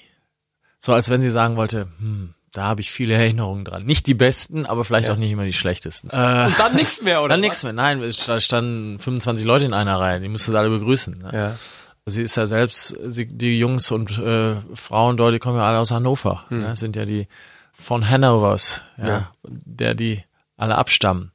So 0.78 0.92
als 0.92 1.08
wenn 1.08 1.22
sie 1.22 1.30
sagen 1.30 1.56
wollte, 1.56 1.88
hm, 1.98 2.34
da 2.52 2.64
habe 2.64 2.80
ich 2.80 2.90
viele 2.90 3.14
Erinnerungen 3.22 3.64
dran. 3.64 3.84
Nicht 3.84 4.06
die 4.06 4.14
besten, 4.14 4.66
aber 4.66 4.84
vielleicht 4.84 5.10
auch 5.10 5.16
nicht 5.16 5.30
immer 5.30 5.44
die 5.44 5.52
schlechtesten. 5.52 6.10
Äh, 6.10 6.46
Und 6.46 6.58
dann 6.58 6.74
nichts 6.74 7.02
mehr, 7.02 7.20
oder? 7.20 7.30
dann 7.30 7.40
nichts 7.40 7.62
mehr. 7.62 7.72
Nein, 7.72 8.00
da 8.26 8.40
standen 8.40 8.98
25 8.98 9.44
Leute 9.44 9.64
in 9.66 9.74
einer 9.74 9.98
Reihe, 9.98 10.20
die 10.20 10.28
musste 10.28 10.50
sie 10.52 10.58
alle 10.58 10.70
begrüßen. 10.70 11.18
Ne? 11.18 11.30
Ja. 11.32 11.56
Sie 12.04 12.22
ist 12.22 12.36
ja 12.36 12.46
selbst, 12.46 12.96
sie, 13.06 13.26
die 13.26 13.58
Jungs 13.58 13.90
und 13.92 14.18
äh, 14.18 14.56
Frauen 14.74 15.16
dort, 15.16 15.34
die 15.34 15.38
kommen 15.38 15.56
ja 15.58 15.68
alle 15.68 15.78
aus 15.78 15.92
Hannover. 15.92 16.44
Ja, 16.50 16.74
sind 16.74 16.96
ja 16.96 17.04
die 17.04 17.28
von 17.74 18.08
Hannovers, 18.08 18.82
ja, 18.98 19.06
Ja. 19.08 19.32
der 19.44 19.94
die 19.94 20.22
alle 20.56 20.76
abstammen. 20.76 21.30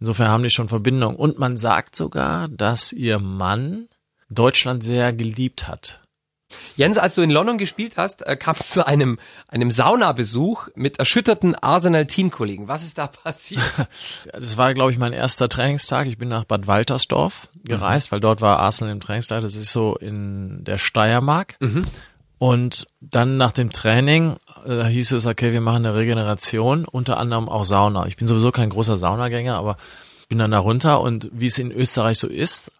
Insofern 0.00 0.28
haben 0.28 0.42
die 0.44 0.50
schon 0.50 0.68
Verbindung. 0.68 1.16
Und 1.16 1.38
man 1.38 1.56
sagt 1.56 1.96
sogar, 1.96 2.46
dass 2.48 2.92
ihr 2.92 3.18
Mann 3.18 3.88
Deutschland 4.30 4.82
sehr 4.84 5.12
geliebt 5.12 5.66
hat. 5.68 6.00
Jens, 6.76 6.96
als 6.98 7.14
du 7.14 7.22
in 7.22 7.30
London 7.30 7.58
gespielt 7.58 7.96
hast, 7.96 8.26
äh, 8.26 8.36
kam 8.36 8.56
es 8.58 8.70
zu 8.70 8.86
einem, 8.86 9.18
einem 9.48 9.70
Saunabesuch 9.70 10.68
mit 10.74 10.98
erschütterten 10.98 11.54
Arsenal-Teamkollegen. 11.54 12.68
Was 12.68 12.84
ist 12.84 12.98
da 12.98 13.06
passiert? 13.24 13.62
Das 14.32 14.56
war, 14.56 14.72
glaube 14.74 14.92
ich, 14.92 14.98
mein 14.98 15.12
erster 15.12 15.48
Trainingstag. 15.48 16.06
Ich 16.06 16.18
bin 16.18 16.28
nach 16.28 16.44
Bad 16.44 16.66
Waltersdorf 16.66 17.48
gereist, 17.64 18.12
weil 18.12 18.20
dort 18.20 18.40
war 18.40 18.58
Arsenal 18.58 18.92
im 18.92 19.00
Trainingstag. 19.00 19.42
Das 19.42 19.54
ist 19.56 19.72
so 19.72 19.96
in 19.96 20.64
der 20.64 20.78
Steiermark. 20.78 21.56
Und 22.38 22.86
dann 23.00 23.36
nach 23.36 23.52
dem 23.52 23.72
Training 23.72 24.36
äh, 24.64 24.84
hieß 24.84 25.12
es, 25.12 25.26
okay, 25.26 25.52
wir 25.52 25.60
machen 25.60 25.84
eine 25.84 25.96
Regeneration, 25.96 26.84
unter 26.84 27.18
anderem 27.18 27.48
auch 27.48 27.64
Sauna. 27.64 28.06
Ich 28.06 28.16
bin 28.16 28.28
sowieso 28.28 28.52
kein 28.52 28.70
großer 28.70 28.96
Saunagänger, 28.96 29.56
aber 29.56 29.76
bin 30.28 30.38
dann 30.38 30.52
da 30.52 30.58
runter 30.58 31.00
und 31.00 31.28
wie 31.32 31.46
es 31.46 31.58
in 31.58 31.72
Österreich 31.72 32.18
so 32.18 32.28
ist, 32.28 32.70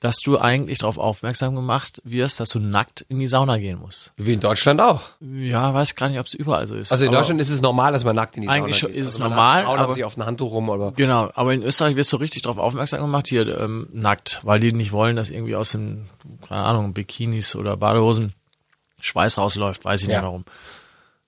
dass 0.00 0.18
du 0.18 0.38
eigentlich 0.38 0.78
darauf 0.78 0.96
aufmerksam 0.96 1.56
gemacht 1.56 2.00
wirst, 2.04 2.38
dass 2.38 2.50
du 2.50 2.60
nackt 2.60 3.00
in 3.08 3.18
die 3.18 3.26
Sauna 3.26 3.58
gehen 3.58 3.78
musst. 3.80 4.12
Wie 4.16 4.32
in 4.34 4.38
Deutschland 4.40 4.80
auch. 4.80 5.02
Ja, 5.20 5.74
weiß 5.74 5.96
gar 5.96 6.08
nicht, 6.08 6.20
ob 6.20 6.26
es 6.26 6.34
überall 6.34 6.68
so 6.68 6.76
ist. 6.76 6.92
Also 6.92 7.04
in 7.04 7.08
aber 7.08 7.18
Deutschland 7.18 7.40
ist 7.40 7.50
es 7.50 7.60
normal, 7.60 7.92
dass 7.92 8.04
man 8.04 8.14
nackt 8.14 8.36
in 8.36 8.42
die 8.42 8.46
Sauna 8.48 8.58
Eigentlich 8.58 8.80
geht. 8.80 8.90
schon- 8.90 8.90
ist 8.92 9.06
es 9.08 9.16
also 9.16 9.28
normal, 9.28 9.64
Frauen 9.64 9.78
aber- 9.80 9.92
sich 9.92 10.04
auf 10.04 10.16
ein 10.16 10.24
Handtuch 10.24 10.52
rum 10.52 10.68
oder 10.68 10.92
Genau, 10.92 11.30
aber 11.34 11.52
in 11.52 11.62
Österreich 11.64 11.96
wirst 11.96 12.12
du 12.12 12.16
richtig 12.18 12.42
darauf 12.42 12.58
aufmerksam 12.58 13.00
gemacht, 13.00 13.26
hier 13.28 13.46
ähm, 13.60 13.88
nackt, 13.92 14.38
weil 14.44 14.60
die 14.60 14.72
nicht 14.72 14.92
wollen, 14.92 15.16
dass 15.16 15.30
irgendwie 15.30 15.56
aus 15.56 15.70
den, 15.72 16.08
keine 16.48 16.62
Ahnung, 16.62 16.94
Bikinis 16.94 17.56
oder 17.56 17.76
Badehosen 17.76 18.34
Schweiß 19.00 19.36
rausläuft, 19.38 19.84
weiß 19.84 20.02
ich 20.02 20.08
Ja. 20.08 20.18
nicht 20.18 20.24
warum. 20.24 20.44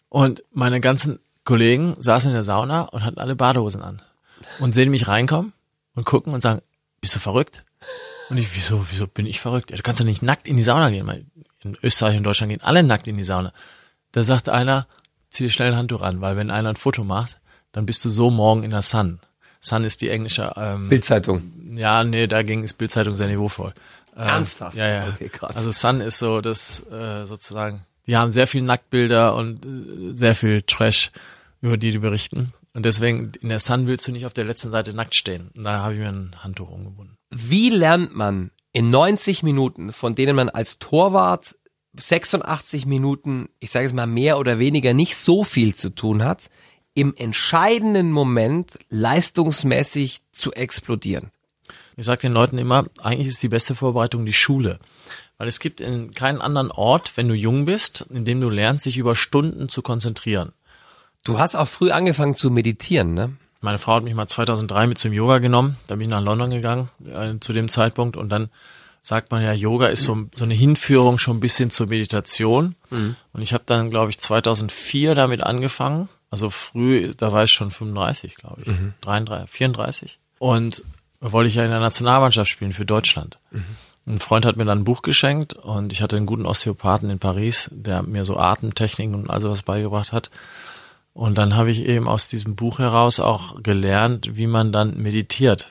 Und 0.08 0.42
meine 0.52 0.80
ganzen 0.80 1.18
Kollegen 1.44 1.94
saßen 1.98 2.30
in 2.30 2.34
der 2.34 2.44
Sauna 2.44 2.82
und 2.82 3.04
hatten 3.04 3.18
alle 3.18 3.34
Badehosen 3.34 3.82
an 3.82 4.00
und 4.60 4.74
sehen 4.74 4.90
mich 4.90 5.08
reinkommen 5.08 5.52
und 5.96 6.04
gucken 6.04 6.34
und 6.34 6.40
sagen, 6.40 6.60
bist 7.00 7.16
du 7.16 7.18
verrückt? 7.18 7.64
Und 8.30 8.38
ich, 8.38 8.54
wieso, 8.54 8.86
wieso 8.90 9.06
bin 9.06 9.26
ich 9.26 9.40
verrückt? 9.40 9.70
Ja, 9.70 9.76
du 9.76 9.82
kannst 9.82 10.00
ja 10.00 10.06
nicht 10.06 10.22
nackt 10.22 10.46
in 10.46 10.56
die 10.56 10.64
Sauna 10.64 10.90
gehen. 10.90 11.06
weil 11.06 11.24
In 11.62 11.76
Österreich 11.82 12.16
und 12.16 12.22
Deutschland 12.22 12.50
gehen 12.50 12.62
alle 12.62 12.82
nackt 12.82 13.06
in 13.06 13.16
die 13.16 13.24
Sauna. 13.24 13.52
Da 14.12 14.22
sagt 14.22 14.48
einer, 14.48 14.86
zieh 15.30 15.44
dir 15.44 15.50
schnell 15.50 15.72
ein 15.72 15.76
Handtuch 15.76 16.02
an, 16.02 16.20
weil 16.20 16.36
wenn 16.36 16.50
einer 16.50 16.70
ein 16.70 16.76
Foto 16.76 17.04
macht, 17.04 17.40
dann 17.72 17.86
bist 17.86 18.04
du 18.04 18.10
so 18.10 18.30
morgen 18.30 18.62
in 18.62 18.70
der 18.70 18.82
Sun. 18.82 19.20
Sun 19.60 19.84
ist 19.84 20.00
die 20.00 20.08
englische, 20.08 20.52
ähm, 20.56 20.88
Bildzeitung. 20.88 21.52
ja, 21.74 22.02
nee, 22.02 22.26
dagegen 22.26 22.62
ist 22.62 22.74
Bildzeitung 22.74 23.14
sehr 23.14 23.28
niveauvoll. 23.28 23.74
Ähm, 24.16 24.28
Ernsthaft? 24.28 24.76
Ja, 24.76 24.88
ja. 24.88 25.08
Okay, 25.08 25.28
krass. 25.28 25.56
Also 25.56 25.70
Sun 25.70 26.00
ist 26.00 26.18
so 26.18 26.40
das 26.40 26.84
äh, 26.90 27.26
sozusagen, 27.26 27.84
die 28.06 28.16
haben 28.16 28.30
sehr 28.32 28.46
viel 28.46 28.62
Nacktbilder 28.62 29.34
und 29.34 29.64
äh, 29.66 30.16
sehr 30.16 30.34
viel 30.34 30.62
Trash, 30.62 31.10
über 31.60 31.76
die 31.76 31.92
die 31.92 31.98
berichten. 31.98 32.52
Und 32.72 32.84
deswegen, 32.84 33.32
in 33.40 33.48
der 33.48 33.58
Sun 33.58 33.86
willst 33.86 34.06
du 34.06 34.12
nicht 34.12 34.26
auf 34.26 34.32
der 34.32 34.44
letzten 34.44 34.70
Seite 34.70 34.94
nackt 34.94 35.14
stehen. 35.14 35.50
Und 35.56 35.64
da 35.64 35.82
habe 35.82 35.94
ich 35.94 36.00
mir 36.00 36.08
ein 36.08 36.36
Handtuch 36.38 36.70
umgebunden. 36.70 37.16
Wie 37.30 37.70
lernt 37.70 38.14
man 38.14 38.52
in 38.72 38.90
90 38.90 39.42
Minuten, 39.42 39.92
von 39.92 40.14
denen 40.14 40.36
man 40.36 40.48
als 40.48 40.78
Torwart 40.78 41.56
86 41.98 42.86
Minuten, 42.86 43.48
ich 43.58 43.72
sage 43.72 43.86
es 43.86 43.92
mal 43.92 44.06
mehr 44.06 44.38
oder 44.38 44.58
weniger 44.58 44.94
nicht 44.94 45.16
so 45.16 45.42
viel 45.42 45.74
zu 45.74 45.90
tun 45.90 46.24
hat, 46.24 46.48
im 46.94 47.14
entscheidenden 47.16 48.12
Moment 48.12 48.78
leistungsmäßig 48.88 50.18
zu 50.32 50.52
explodieren? 50.52 51.30
Ich 51.96 52.06
sage 52.06 52.22
den 52.22 52.32
Leuten 52.32 52.58
immer, 52.58 52.86
eigentlich 53.02 53.28
ist 53.28 53.42
die 53.42 53.48
beste 53.48 53.74
Vorbereitung 53.74 54.24
die 54.24 54.32
Schule. 54.32 54.78
Weil 55.38 55.48
es 55.48 55.58
gibt 55.58 55.80
in 55.80 56.12
keinen 56.12 56.40
anderen 56.40 56.70
Ort, 56.70 57.16
wenn 57.16 57.28
du 57.28 57.34
jung 57.34 57.64
bist, 57.64 58.06
in 58.10 58.24
dem 58.24 58.40
du 58.40 58.48
lernst, 58.48 58.86
dich 58.86 58.98
über 58.98 59.16
Stunden 59.16 59.68
zu 59.68 59.82
konzentrieren. 59.82 60.52
Du 61.24 61.38
hast 61.38 61.54
auch 61.54 61.68
früh 61.68 61.90
angefangen 61.90 62.34
zu 62.34 62.50
meditieren, 62.50 63.14
ne? 63.14 63.32
Meine 63.62 63.78
Frau 63.78 63.96
hat 63.96 64.04
mich 64.04 64.14
mal 64.14 64.26
2003 64.26 64.86
mit 64.86 64.98
zum 64.98 65.12
Yoga 65.12 65.38
genommen. 65.38 65.76
Da 65.86 65.96
bin 65.96 66.02
ich 66.02 66.08
nach 66.08 66.22
London 66.22 66.50
gegangen 66.50 66.88
äh, 67.06 67.36
zu 67.40 67.52
dem 67.52 67.68
Zeitpunkt 67.68 68.16
und 68.16 68.30
dann 68.30 68.48
sagt 69.02 69.30
man 69.30 69.42
ja, 69.42 69.52
Yoga 69.52 69.86
ist 69.88 70.04
so, 70.04 70.16
so 70.34 70.44
eine 70.44 70.54
Hinführung 70.54 71.18
schon 71.18 71.36
ein 71.36 71.40
bisschen 71.40 71.70
zur 71.70 71.86
Meditation. 71.88 72.74
Und 73.34 73.42
ich 73.42 73.52
habe 73.52 73.64
dann, 73.66 73.90
glaube 73.90 74.10
ich, 74.10 74.18
2004 74.18 75.14
damit 75.14 75.42
angefangen. 75.42 76.08
Also 76.30 76.48
früh, 76.48 77.10
da 77.16 77.32
war 77.32 77.44
ich 77.44 77.50
schon 77.50 77.70
35, 77.70 78.36
glaube 78.36 78.62
ich, 78.62 78.68
33, 79.02 79.50
34. 79.50 80.18
Und 80.38 80.84
da 81.20 81.32
wollte 81.32 81.48
ich 81.48 81.54
ja 81.56 81.64
in 81.64 81.70
der 81.70 81.80
Nationalmannschaft 81.80 82.50
spielen 82.50 82.72
für 82.72 82.86
Deutschland. 82.86 83.38
Ein 84.06 84.20
Freund 84.20 84.46
hat 84.46 84.56
mir 84.56 84.64
dann 84.64 84.80
ein 84.80 84.84
Buch 84.84 85.02
geschenkt 85.02 85.52
und 85.52 85.92
ich 85.92 86.00
hatte 86.02 86.16
einen 86.16 86.26
guten 86.26 86.46
Osteopathen 86.46 87.10
in 87.10 87.18
Paris, 87.18 87.68
der 87.72 88.02
mir 88.02 88.24
so 88.24 88.38
Atemtechniken 88.38 89.14
und 89.14 89.28
all 89.28 89.40
sowas 89.42 89.62
beigebracht 89.62 90.12
hat. 90.12 90.30
Und 91.12 91.38
dann 91.38 91.56
habe 91.56 91.70
ich 91.70 91.86
eben 91.86 92.08
aus 92.08 92.28
diesem 92.28 92.56
Buch 92.56 92.78
heraus 92.78 93.20
auch 93.20 93.62
gelernt, 93.62 94.36
wie 94.36 94.46
man 94.46 94.72
dann 94.72 94.96
meditiert. 94.96 95.70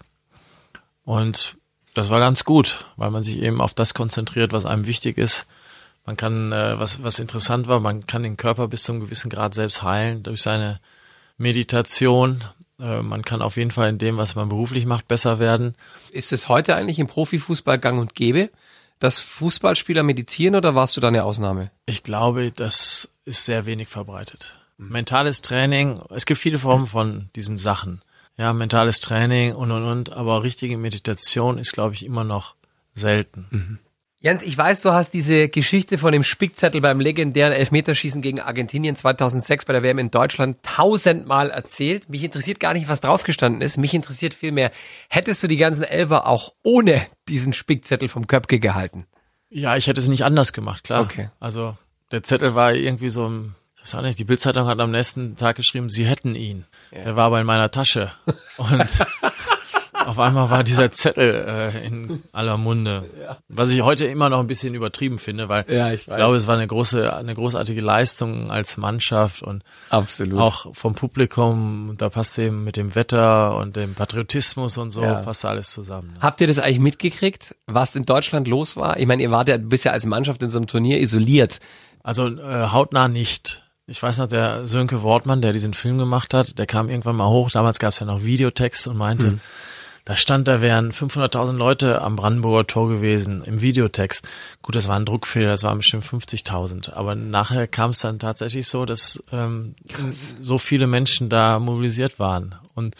Und 1.03 1.58
das 1.93 2.10
war 2.10 2.19
ganz 2.19 2.43
gut, 2.43 2.86
weil 2.98 3.12
man 3.12 3.24
sich 3.24 3.39
eben 3.41 3.62
auf 3.62 3.74
das 3.74 3.93
konzentriert, 3.93 4.51
was 4.53 4.65
einem 4.65 4.86
wichtig 4.86 5.17
ist. 5.17 5.48
Man 6.05 6.17
kann, 6.17 6.51
äh, 6.51 6.79
was, 6.79 7.03
was 7.03 7.19
interessant 7.19 7.67
war, 7.67 7.79
man 7.79 8.05
kann 8.08 8.24
den 8.24 8.38
Körper 8.38 8.67
bis 8.67 8.84
zu 8.84 8.91
einem 8.91 9.01
gewissen 9.01 9.29
Grad 9.29 9.53
selbst 9.53 9.84
heilen 9.84 10.24
durch 10.24 10.41
seine 10.41 10.79
Meditation. 11.38 12.43
Äh, 12.79 13.01
man 13.01 13.24
kann 13.24 13.41
auf 13.41 13.58
jeden 13.58 13.72
Fall 13.72 13.89
in 13.89 13.98
dem, 13.98 14.17
was 14.17 14.36
man 14.36 14.50
beruflich 14.50 14.86
macht, 14.86 15.08
besser 15.08 15.39
werden. 15.39 15.75
Ist 16.12 16.34
es 16.34 16.48
heute 16.48 16.75
eigentlich 16.75 17.00
im 17.00 17.08
Profifußball 17.08 17.79
gang 17.79 18.00
und 18.00 18.15
gäbe, 18.15 18.50
dass 19.00 19.19
Fußballspieler 19.19 20.03
meditieren 20.03 20.55
oder 20.55 20.75
warst 20.75 20.98
du 20.98 21.01
da 21.01 21.08
eine 21.08 21.24
Ausnahme? 21.24 21.72
Ich 21.86 22.03
glaube, 22.03 22.51
das 22.51 23.10
ist 23.25 23.46
sehr 23.46 23.65
wenig 23.65 23.88
verbreitet. 23.88 24.58
Mentales 24.79 25.41
Training, 25.41 26.00
es 26.09 26.25
gibt 26.25 26.39
viele 26.39 26.57
Formen 26.57 26.88
von 26.88 27.29
diesen 27.36 27.57
Sachen. 27.57 28.01
Ja, 28.38 28.53
mentales 28.53 29.01
Training 29.01 29.53
und 29.53 29.71
und 29.71 29.83
und, 29.83 30.13
aber 30.13 30.43
richtige 30.43 30.77
Meditation 30.77 31.57
ist, 31.57 31.74
glaube 31.74 31.93
ich, 31.95 32.05
immer 32.05 32.24
noch 32.24 32.55
selten. 32.93 33.79
Jens, 34.21 34.41
ich 34.41 34.57
weiß, 34.57 34.81
du 34.81 34.91
hast 34.93 35.12
diese 35.13 35.50
Geschichte 35.50 35.98
von 35.98 36.13
dem 36.13 36.24
Spickzettel 36.24 36.79
beim 36.81 37.00
legendären 37.01 37.51
Elfmeterschießen 37.53 38.21
gegen 38.21 38.39
Argentinien 38.39 38.95
2006 38.95 39.65
bei 39.65 39.74
der 39.74 39.83
WM 39.83 40.00
in 40.00 40.12
Deutschland 40.12 40.57
tausendmal 40.63 41.50
erzählt. 41.50 42.09
Mich 42.09 42.24
interessiert 42.24 42.59
gar 42.62 42.74
nicht, 42.74 42.88
was 42.88 43.01
draufgestanden 43.01 43.62
ist. 43.62 43.77
Mich 43.77 43.93
interessiert 43.93 44.33
vielmehr, 44.33 44.71
hättest 45.09 45.43
du 45.43 45.48
die 45.48 45.57
ganzen 45.57 45.83
Elfer 45.83 46.25
auch 46.27 46.53
ohne 46.63 47.05
diesen 47.27 47.51
Spickzettel 47.53 48.07
vom 48.07 48.27
Köpke 48.27 48.59
gehalten? 48.59 49.05
Ja, 49.50 49.75
ich 49.75 49.88
hätte 49.88 50.00
es 50.00 50.07
nicht 50.07 50.24
anders 50.24 50.53
gemacht, 50.53 50.83
klar. 50.86 51.01
Okay. 51.03 51.29
Also 51.41 51.77
der 52.12 52.24
Zettel 52.24 52.55
war 52.55 52.74
irgendwie 52.74 53.09
so, 53.09 53.27
ein- 53.27 53.55
ich 53.83 53.93
weiß 53.93 53.95
auch 53.95 54.01
nicht, 54.03 54.19
die 54.19 54.25
Bildzeitung 54.25 54.67
hat 54.67 54.79
am 54.79 54.91
nächsten 54.91 55.36
Tag 55.36 55.55
geschrieben, 55.55 55.89
sie 55.89 56.05
hätten 56.05 56.36
ihn. 56.36 56.65
Der 56.93 57.15
war 57.15 57.25
aber 57.25 57.39
in 57.39 57.45
meiner 57.45 57.69
Tasche. 57.71 58.12
Und 58.57 58.86
auf 59.93 60.17
einmal 60.19 60.50
war 60.50 60.63
dieser 60.63 60.91
Zettel 60.91 61.45
äh, 61.48 61.86
in 61.86 62.24
aller 62.31 62.57
Munde. 62.57 63.09
Was 63.48 63.69
ich 63.71 63.81
heute 63.81 64.05
immer 64.05 64.29
noch 64.29 64.39
ein 64.39 64.48
bisschen 64.48 64.74
übertrieben 64.74 65.19
finde, 65.19 65.50
weil 65.50 65.65
Ja, 65.69 65.91
ich 65.91 66.07
ich 66.07 66.13
glaube, 66.15 66.36
es 66.36 66.48
war 66.48 66.55
eine 66.55 66.67
große, 66.67 67.13
eine 67.15 67.33
großartige 67.36 67.81
Leistung 67.81 68.50
als 68.51 68.77
Mannschaft 68.77 69.43
und 69.43 69.63
Absolut. 69.89 70.39
auch 70.39 70.75
vom 70.75 70.95
Publikum. 70.95 71.95
Da 71.98 72.09
passte 72.09 72.43
eben 72.43 72.63
mit 72.63 72.75
dem 72.75 72.95
Wetter 72.95 73.55
und 73.57 73.75
dem 73.75 73.93
Patriotismus 73.95 74.77
und 74.77 74.91
so, 74.91 75.03
Ja. 75.03 75.15
passte 75.21 75.50
alles 75.50 75.71
zusammen. 75.71 76.15
Habt 76.21 76.41
ihr 76.41 76.48
das 76.48 76.59
eigentlich 76.59 76.79
mitgekriegt, 76.79 77.55
was 77.67 77.95
in 77.95 78.03
Deutschland 78.03 78.48
los 78.48 78.75
war? 78.77 79.00
Ich 79.00 79.07
meine, 79.07 79.21
ihr 79.24 79.31
wart 79.31 79.48
ja 79.48 79.57
bisher 79.57 79.93
als 79.93 80.05
Mannschaft 80.05 80.41
in 80.43 80.50
so 80.50 80.57
einem 80.59 80.67
Turnier 80.67 81.00
isoliert. 81.00 81.59
Also 82.03 82.27
äh, 82.27 82.67
hautnah 82.71 83.07
nicht. 83.09 83.63
Ich 83.89 84.01
weiß 84.01 84.19
noch, 84.19 84.27
der 84.27 84.67
Sönke 84.67 85.01
Wortmann, 85.01 85.41
der 85.41 85.51
diesen 85.51 85.74
Film 85.74 85.98
gemacht 85.98 86.34
hat, 86.34 86.60
der 86.60 86.67
kam 86.67 86.89
irgendwann 86.89 87.15
mal 87.15 87.27
hoch. 87.27 87.50
Damals 87.50 87.79
gab 87.79 87.93
es 87.93 88.00
ja 88.00 88.05
noch 88.05 88.24
Videotext 88.24 88.88
und 88.88 88.98
meinte, 88.98 89.39
da 90.05 90.15
stand, 90.15 90.48
da 90.48 90.62
wären 90.62 90.91
500.000 90.91 91.53
Leute 91.53 92.01
am 92.01 92.15
Brandenburger 92.15 92.65
Tor 92.65 92.89
gewesen 92.89 93.43
im 93.43 93.62
Videotext. 93.62 94.27
Gut, 94.62 94.75
das 94.75 94.88
war 94.88 94.96
ein 94.96 95.05
Druckfehler, 95.05 95.51
das 95.51 95.63
waren 95.63 95.77
bestimmt 95.77 96.03
50.000. 96.03 96.93
Aber 96.93 97.15
nachher 97.15 97.67
kam 97.67 97.91
es 97.91 98.00
dann 98.00 98.19
tatsächlich 98.19 98.67
so, 98.67 98.86
dass 98.86 99.22
ähm, 99.31 99.75
so 100.39 100.58
viele 100.58 100.88
Menschen 100.88 101.29
da 101.29 101.60
mobilisiert 101.60 102.17
waren. 102.19 102.55
Und 102.75 102.96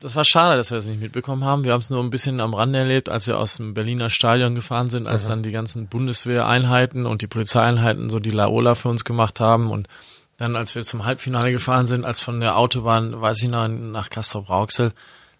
das 0.00 0.16
war 0.16 0.24
schade, 0.24 0.56
dass 0.56 0.70
wir 0.70 0.76
das 0.76 0.86
nicht 0.86 1.00
mitbekommen 1.00 1.44
haben. 1.44 1.64
Wir 1.64 1.72
haben 1.72 1.80
es 1.80 1.90
nur 1.90 2.02
ein 2.02 2.10
bisschen 2.10 2.40
am 2.40 2.54
Rande 2.54 2.78
erlebt, 2.78 3.08
als 3.08 3.26
wir 3.26 3.38
aus 3.38 3.56
dem 3.56 3.74
Berliner 3.74 4.10
Stadion 4.10 4.54
gefahren 4.54 4.90
sind, 4.90 5.06
als 5.06 5.26
dann 5.26 5.42
die 5.42 5.52
ganzen 5.52 5.88
Bundeswehreinheiten 5.88 7.06
und 7.06 7.22
die 7.22 7.26
Polizeieinheiten 7.26 8.08
so 8.10 8.20
die 8.20 8.30
Laola 8.30 8.74
für 8.74 8.88
uns 8.88 9.04
gemacht 9.04 9.40
haben 9.40 9.70
und 9.70 9.88
dann, 10.36 10.54
als 10.54 10.76
wir 10.76 10.82
zum 10.82 11.04
Halbfinale 11.04 11.50
gefahren 11.50 11.88
sind, 11.88 12.04
als 12.04 12.20
von 12.20 12.38
der 12.38 12.56
Autobahn, 12.56 13.20
weiß 13.20 13.42
ich 13.42 13.48
noch, 13.48 13.66
nach 13.66 14.08
Castrop-Rauxel, 14.08 14.92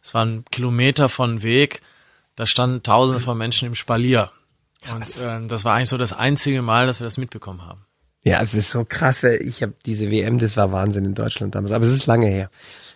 es 0.03 0.13
war 0.13 0.25
ein 0.25 0.45
Kilometer 0.51 1.09
von 1.09 1.43
Weg, 1.43 1.81
da 2.35 2.47
standen 2.47 2.83
Tausende 2.83 3.21
von 3.21 3.39
Menschen 3.39 3.67
im 3.67 3.77
Spalier. 3.77 4.33
Und 4.93 5.03
äh, 5.23 5.47
das 5.47 5.65
war 5.65 5.75
eigentlich 5.75 5.89
so 5.89 5.99
das 5.99 6.13
einzige 6.13 6.63
Mal, 6.63 6.87
dass 6.87 7.01
wir 7.01 7.05
das 7.05 7.19
mitbekommen 7.19 7.65
haben. 7.65 7.85
Ja, 8.25 8.43
es 8.43 8.55
ist 8.55 8.71
so 8.71 8.85
krass, 8.85 9.23
weil 9.23 9.41
ich 9.43 9.63
habe 9.63 9.75
diese 9.87 10.11
WM, 10.11 10.39
das 10.39 10.57
war 10.57 10.73
Wahnsinn 10.73 11.05
in 11.05 11.15
Deutschland 11.15 11.55
damals, 11.55 11.73
aber 11.73 11.85
es 11.85 11.93
ist 11.93 12.07
lange 12.07 12.27
her. 12.27 12.51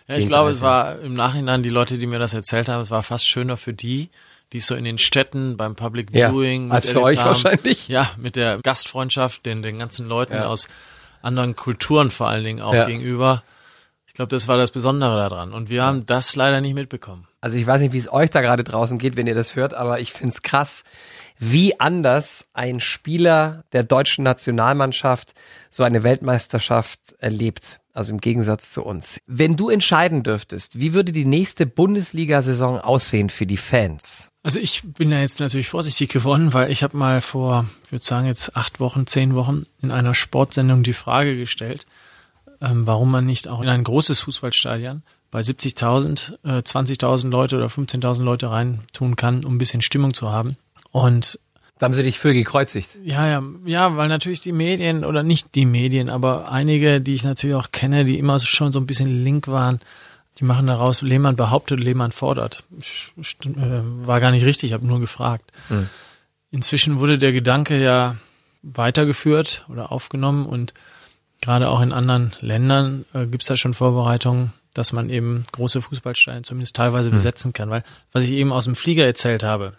Ja, 0.07 0.17
ich 0.17 0.25
glaube, 0.27 0.51
es 0.51 0.59
13. 0.59 0.63
war 0.69 0.99
im 0.99 1.13
Nachhinein 1.13 1.63
die 1.63 1.69
Leute, 1.69 1.97
die 1.97 2.07
mir 2.07 2.19
das 2.19 2.33
erzählt 2.33 2.69
haben, 2.69 2.81
es 2.81 2.91
war 2.91 3.03
fast 3.03 3.27
schöner 3.27 3.57
für 3.57 3.73
die, 3.73 4.09
die 4.51 4.57
es 4.57 4.67
so 4.67 4.75
in 4.75 4.83
den 4.83 4.97
Städten 4.97 5.57
beim 5.57 5.75
Public 5.75 6.13
Ja, 6.15 6.29
Viewing 6.31 6.71
als 6.71 6.89
für 6.89 7.01
euch 7.01 7.23
wahrscheinlich. 7.23 7.87
Ja, 7.87 8.09
mit 8.17 8.35
der 8.35 8.59
Gastfreundschaft, 8.61 9.45
den, 9.45 9.63
den 9.63 9.79
ganzen 9.79 10.07
Leuten 10.07 10.33
Ja. 10.33 10.47
aus 10.47 10.67
anderen 11.21 11.55
Kulturen 11.55 12.11
vor 12.11 12.27
allen 12.27 12.43
Dingen 12.43 12.61
auch 12.61 12.73
Ja. 12.73 12.85
gegenüber. 12.85 13.43
Ich 14.07 14.13
glaube, 14.13 14.29
das 14.29 14.47
war 14.47 14.57
das 14.57 14.69
Besondere 14.69 15.15
daran. 15.17 15.53
Und 15.53 15.69
wir 15.69 15.83
haben 15.83 16.05
das 16.05 16.35
leider 16.35 16.61
nicht 16.61 16.75
mitbekommen. 16.75 17.27
Also 17.41 17.57
ich 17.57 17.65
weiß 17.65 17.81
nicht, 17.81 17.93
wie 17.93 17.97
es 17.97 18.11
euch 18.11 18.29
da 18.29 18.41
gerade 18.41 18.63
draußen 18.63 18.99
geht, 18.99 19.17
wenn 19.17 19.25
ihr 19.25 19.33
das 19.33 19.55
hört, 19.55 19.73
aber 19.73 19.99
ich 20.01 20.13
find's 20.13 20.43
krass, 20.43 20.83
wie 21.39 21.79
anders 21.79 22.45
ein 22.53 22.79
Spieler 22.79 23.63
der 23.73 23.83
deutschen 23.83 24.23
Nationalmannschaft 24.23 25.33
so 25.71 25.81
eine 25.83 26.03
Weltmeisterschaft 26.03 26.99
erlebt. 27.19 27.79
Also 27.93 28.11
im 28.11 28.19
Gegensatz 28.19 28.71
zu 28.71 28.83
uns. 28.83 29.19
Wenn 29.27 29.55
du 29.55 29.69
entscheiden 29.69 30.23
dürftest, 30.23 30.79
wie 30.79 30.93
würde 30.93 31.11
die 31.11 31.25
nächste 31.25 31.67
Bundesliga-Saison 31.67 32.79
aussehen 32.79 33.29
für 33.29 33.45
die 33.45 33.57
Fans? 33.57 34.31
Also 34.41 34.59
ich 34.59 34.81
bin 34.83 35.11
da 35.11 35.19
jetzt 35.19 35.39
natürlich 35.39 35.69
vorsichtig 35.69 36.09
geworden, 36.09 36.53
weil 36.53 36.71
ich 36.71 36.81
habe 36.81 36.97
mal 36.97 37.21
vor, 37.21 37.65
ich 37.85 37.91
würde 37.91 38.03
sagen 38.03 38.25
jetzt 38.25 38.57
acht 38.57 38.79
Wochen, 38.79 39.05
zehn 39.05 39.35
Wochen 39.35 39.67
in 39.81 39.91
einer 39.91 40.15
Sportsendung 40.15 40.81
die 40.81 40.93
Frage 40.93 41.37
gestellt, 41.37 41.85
ähm, 42.61 42.87
warum 42.87 43.11
man 43.11 43.25
nicht 43.25 43.47
auch 43.47 43.61
in 43.61 43.69
ein 43.69 43.83
großes 43.83 44.21
Fußballstadion 44.21 45.03
bei 45.29 45.39
70.000, 45.39 46.33
äh, 46.43 46.61
20.000 46.61 47.29
Leute 47.29 47.57
oder 47.57 47.67
15.000 47.67 48.23
Leute 48.23 48.49
rein 48.49 48.81
tun 48.91 49.15
kann, 49.15 49.45
um 49.45 49.55
ein 49.55 49.57
bisschen 49.59 49.81
Stimmung 49.81 50.13
zu 50.13 50.31
haben. 50.31 50.57
Und 50.91 51.39
Da 51.83 51.87
haben 51.87 51.95
sie 51.95 52.03
dich 52.03 52.17
für 52.17 52.33
gekreuzigt. 52.33 52.95
ja, 53.03 53.27
ja, 53.27 53.43
ja, 53.65 53.97
weil 53.97 54.07
natürlich 54.07 54.39
die 54.39 54.53
Medien 54.53 55.03
oder 55.03 55.21
nicht 55.21 55.53
die 55.53 55.65
Medien, 55.65 56.07
aber 56.07 56.49
einige, 56.49 57.01
die 57.01 57.13
ich 57.13 57.25
natürlich 57.25 57.57
auch 57.57 57.71
kenne, 57.73 58.05
die 58.05 58.17
immer 58.17 58.39
schon 58.39 58.71
so 58.71 58.79
ein 58.79 58.85
bisschen 58.85 59.25
link 59.25 59.49
waren, 59.49 59.81
die 60.39 60.45
machen 60.45 60.65
daraus, 60.65 61.01
Lehmann 61.01 61.35
behauptet, 61.35 61.81
Lehmann 61.81 62.13
fordert. 62.13 62.63
St 62.81 63.47
äh, 63.47 63.81
war 64.07 64.21
gar 64.21 64.31
nicht 64.31 64.45
richtig, 64.45 64.69
ich 64.69 64.73
habe 64.73 64.87
nur 64.87 65.01
gefragt. 65.01 65.51
Inzwischen 66.51 66.99
wurde 66.99 67.17
der 67.17 67.33
Gedanke 67.33 67.83
ja 67.83 68.15
weitergeführt 68.61 69.65
oder 69.67 69.91
aufgenommen 69.91 70.45
und 70.45 70.73
gerade 71.41 71.67
auch 71.67 71.81
in 71.81 71.91
anderen 71.91 72.31
Ländern 72.39 73.03
äh, 73.13 73.25
gibt 73.25 73.43
es 73.43 73.49
da 73.49 73.57
schon 73.57 73.73
Vorbereitungen, 73.73 74.53
dass 74.73 74.93
man 74.93 75.09
eben 75.09 75.43
große 75.51 75.81
Fußballstadien 75.81 76.45
zumindest 76.45 76.77
teilweise 76.77 77.09
besetzen 77.09 77.51
kann. 77.51 77.69
Weil, 77.69 77.83
was 78.13 78.23
ich 78.23 78.31
eben 78.31 78.53
aus 78.53 78.63
dem 78.63 78.77
Flieger 78.77 79.05
erzählt 79.05 79.43
habe, 79.43 79.73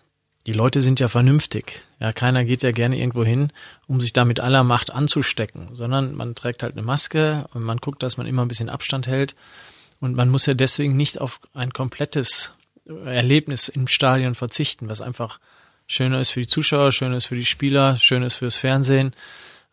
die 0.46 0.52
Leute 0.52 0.82
sind 0.82 1.00
ja 1.00 1.08
vernünftig. 1.08 1.80
Ja, 2.00 2.12
keiner 2.12 2.44
geht 2.44 2.62
ja 2.62 2.72
gerne 2.72 2.98
irgendwo 2.98 3.24
hin, 3.24 3.50
um 3.86 4.00
sich 4.00 4.12
da 4.12 4.24
mit 4.24 4.40
aller 4.40 4.62
Macht 4.62 4.92
anzustecken, 4.92 5.68
sondern 5.72 6.14
man 6.14 6.34
trägt 6.34 6.62
halt 6.62 6.74
eine 6.74 6.82
Maske 6.82 7.46
und 7.54 7.62
man 7.62 7.78
guckt, 7.78 8.02
dass 8.02 8.16
man 8.16 8.26
immer 8.26 8.42
ein 8.42 8.48
bisschen 8.48 8.68
Abstand 8.68 9.06
hält. 9.06 9.34
Und 10.00 10.14
man 10.14 10.28
muss 10.28 10.44
ja 10.44 10.54
deswegen 10.54 10.96
nicht 10.96 11.20
auf 11.20 11.40
ein 11.54 11.72
komplettes 11.72 12.52
Erlebnis 12.86 13.68
im 13.68 13.86
Stadion 13.86 14.34
verzichten, 14.34 14.90
was 14.90 15.00
einfach 15.00 15.38
schöner 15.86 16.20
ist 16.20 16.30
für 16.30 16.40
die 16.40 16.46
Zuschauer, 16.46 16.92
schöner 16.92 17.16
ist 17.16 17.26
für 17.26 17.36
die 17.36 17.44
Spieler, 17.44 17.96
schöner 17.96 18.26
ist 18.26 18.34
fürs 18.34 18.56
Fernsehen. 18.56 19.14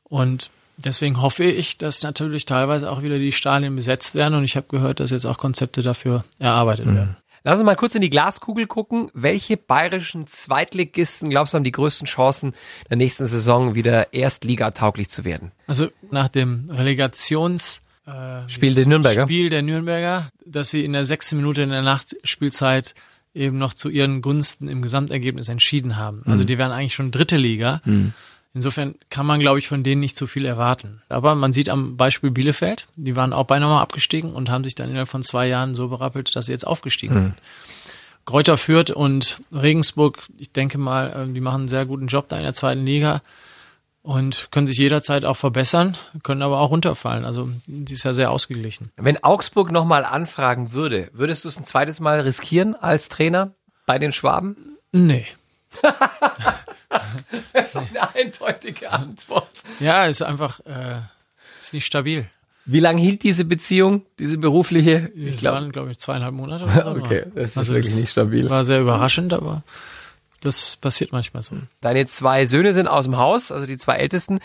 Und 0.03 0.49
deswegen 0.77 1.21
hoffe 1.21 1.43
ich, 1.43 1.77
dass 1.77 2.03
natürlich 2.03 2.45
teilweise 2.45 2.89
auch 2.89 3.01
wieder 3.01 3.19
die 3.19 3.33
Stadien 3.33 3.75
besetzt 3.75 4.15
werden. 4.15 4.35
Und 4.35 4.45
ich 4.45 4.55
habe 4.55 4.67
gehört, 4.69 5.01
dass 5.01 5.11
jetzt 5.11 5.25
auch 5.25 5.37
Konzepte 5.37 5.81
dafür 5.81 6.23
erarbeitet 6.39 6.85
werden. 6.95 7.17
Lass 7.43 7.57
uns 7.57 7.65
mal 7.65 7.75
kurz 7.75 7.95
in 7.95 8.01
die 8.01 8.09
Glaskugel 8.09 8.67
gucken. 8.67 9.09
Welche 9.13 9.57
bayerischen 9.57 10.27
Zweitligisten, 10.27 11.29
glaubst 11.29 11.53
du, 11.53 11.57
haben 11.57 11.63
die 11.63 11.71
größten 11.71 12.05
Chancen, 12.05 12.53
der 12.89 12.97
nächsten 12.97 13.25
Saison 13.25 13.73
wieder 13.73 14.13
erstligatauglich 14.13 15.09
zu 15.09 15.25
werden? 15.25 15.51
Also 15.65 15.89
nach 16.11 16.29
dem 16.29 16.69
Relegations 16.69 17.81
äh, 18.05 18.47
Spiel 18.47 18.75
der 18.75 18.85
Nürnberger? 18.85 19.23
Spiel 19.23 19.49
der 19.49 19.61
Nürnberger, 19.61 20.29
dass 20.45 20.69
sie 20.69 20.85
in 20.85 20.93
der 20.93 21.05
sechsten 21.05 21.37
Minute 21.37 21.63
in 21.63 21.69
der 21.69 21.81
Nachspielzeit 21.81 22.93
eben 23.33 23.57
noch 23.57 23.73
zu 23.73 23.89
ihren 23.89 24.21
Gunsten 24.21 24.67
im 24.67 24.81
Gesamtergebnis 24.81 25.49
entschieden 25.49 25.97
haben. 25.97 26.23
Also 26.25 26.43
die 26.43 26.57
wären 26.57 26.71
eigentlich 26.71 26.93
schon 26.93 27.11
dritte 27.11 27.37
Liga. 27.37 27.81
Insofern 28.53 28.95
kann 29.09 29.25
man, 29.25 29.39
glaube 29.39 29.59
ich, 29.59 29.67
von 29.67 29.81
denen 29.81 30.01
nicht 30.01 30.17
so 30.17 30.27
viel 30.27 30.45
erwarten. 30.45 31.01
Aber 31.07 31.35
man 31.35 31.53
sieht 31.53 31.69
am 31.69 31.95
Beispiel 31.95 32.31
Bielefeld, 32.31 32.85
die 32.97 33.15
waren 33.15 33.31
auch 33.31 33.45
beinahe 33.45 33.69
mal 33.69 33.81
abgestiegen 33.81 34.33
und 34.33 34.49
haben 34.49 34.65
sich 34.65 34.75
dann 34.75 34.89
innerhalb 34.89 35.07
von 35.07 35.23
zwei 35.23 35.47
Jahren 35.47 35.73
so 35.73 35.87
berappelt, 35.87 36.35
dass 36.35 36.47
sie 36.47 36.51
jetzt 36.51 36.67
aufgestiegen 36.67 37.15
sind. 37.15 37.33
Kräuter 38.25 38.57
Fürth 38.57 38.91
und 38.91 39.39
Regensburg, 39.53 40.19
ich 40.37 40.51
denke 40.51 40.77
mal, 40.77 41.13
ähm, 41.15 41.33
die 41.33 41.41
machen 41.41 41.61
einen 41.61 41.67
sehr 41.69 41.85
guten 41.85 42.07
Job 42.07 42.27
da 42.27 42.37
in 42.37 42.43
der 42.43 42.53
zweiten 42.53 42.85
Liga 42.85 43.21
und 44.03 44.49
können 44.51 44.67
sich 44.67 44.77
jederzeit 44.77 45.25
auch 45.25 45.37
verbessern, 45.37 45.97
können 46.23 46.41
aber 46.41 46.59
auch 46.59 46.71
runterfallen. 46.71 47.25
Also 47.25 47.49
die 47.67 47.93
ist 47.93 48.03
ja 48.03 48.13
sehr 48.13 48.31
ausgeglichen. 48.31 48.91
Wenn 48.97 49.23
Augsburg 49.23 49.71
nochmal 49.71 50.05
anfragen 50.05 50.71
würde, 50.71 51.09
würdest 51.13 51.45
du 51.45 51.49
es 51.49 51.57
ein 51.57 51.65
zweites 51.65 51.99
Mal 51.99 52.19
riskieren 52.19 52.75
als 52.75 53.09
Trainer 53.09 53.51
bei 53.85 53.97
den 53.97 54.11
Schwaben? 54.11 54.77
Nee. 54.91 55.25
Das 57.53 57.75
ist 57.75 57.77
eine 57.77 58.15
eindeutige 58.15 58.91
Antwort. 58.91 59.51
Ja, 59.79 60.05
ist 60.05 60.21
einfach, 60.21 60.59
äh, 60.61 60.99
ist 61.59 61.73
nicht 61.73 61.85
stabil. 61.85 62.25
Wie 62.65 62.79
lange 62.79 63.01
hielt 63.01 63.23
diese 63.23 63.43
Beziehung, 63.45 64.05
diese 64.19 64.37
berufliche? 64.37 65.11
Ich 65.15 65.37
glaube, 65.37 65.55
waren, 65.55 65.71
glaube 65.71 65.91
ich, 65.91 65.99
zweieinhalb 65.99 66.33
Monate. 66.33 66.65
Oder 66.65 66.83
so. 66.83 66.89
okay, 67.01 67.25
das 67.33 67.51
ist 67.51 67.57
Also 67.57 67.73
wirklich 67.73 67.95
nicht 67.95 68.11
stabil. 68.11 68.49
War 68.49 68.63
sehr 68.63 68.81
überraschend, 68.81 69.33
aber 69.33 69.63
das 70.41 70.77
passiert 70.77 71.11
manchmal 71.11 71.43
so. 71.43 71.55
Deine 71.81 72.07
zwei 72.07 72.45
Söhne 72.45 72.73
sind 72.73 72.87
aus 72.87 73.05
dem 73.05 73.17
Haus, 73.17 73.51
also 73.51 73.65
die 73.65 73.77
zwei 73.77 73.95
Ältesten. 73.95 74.39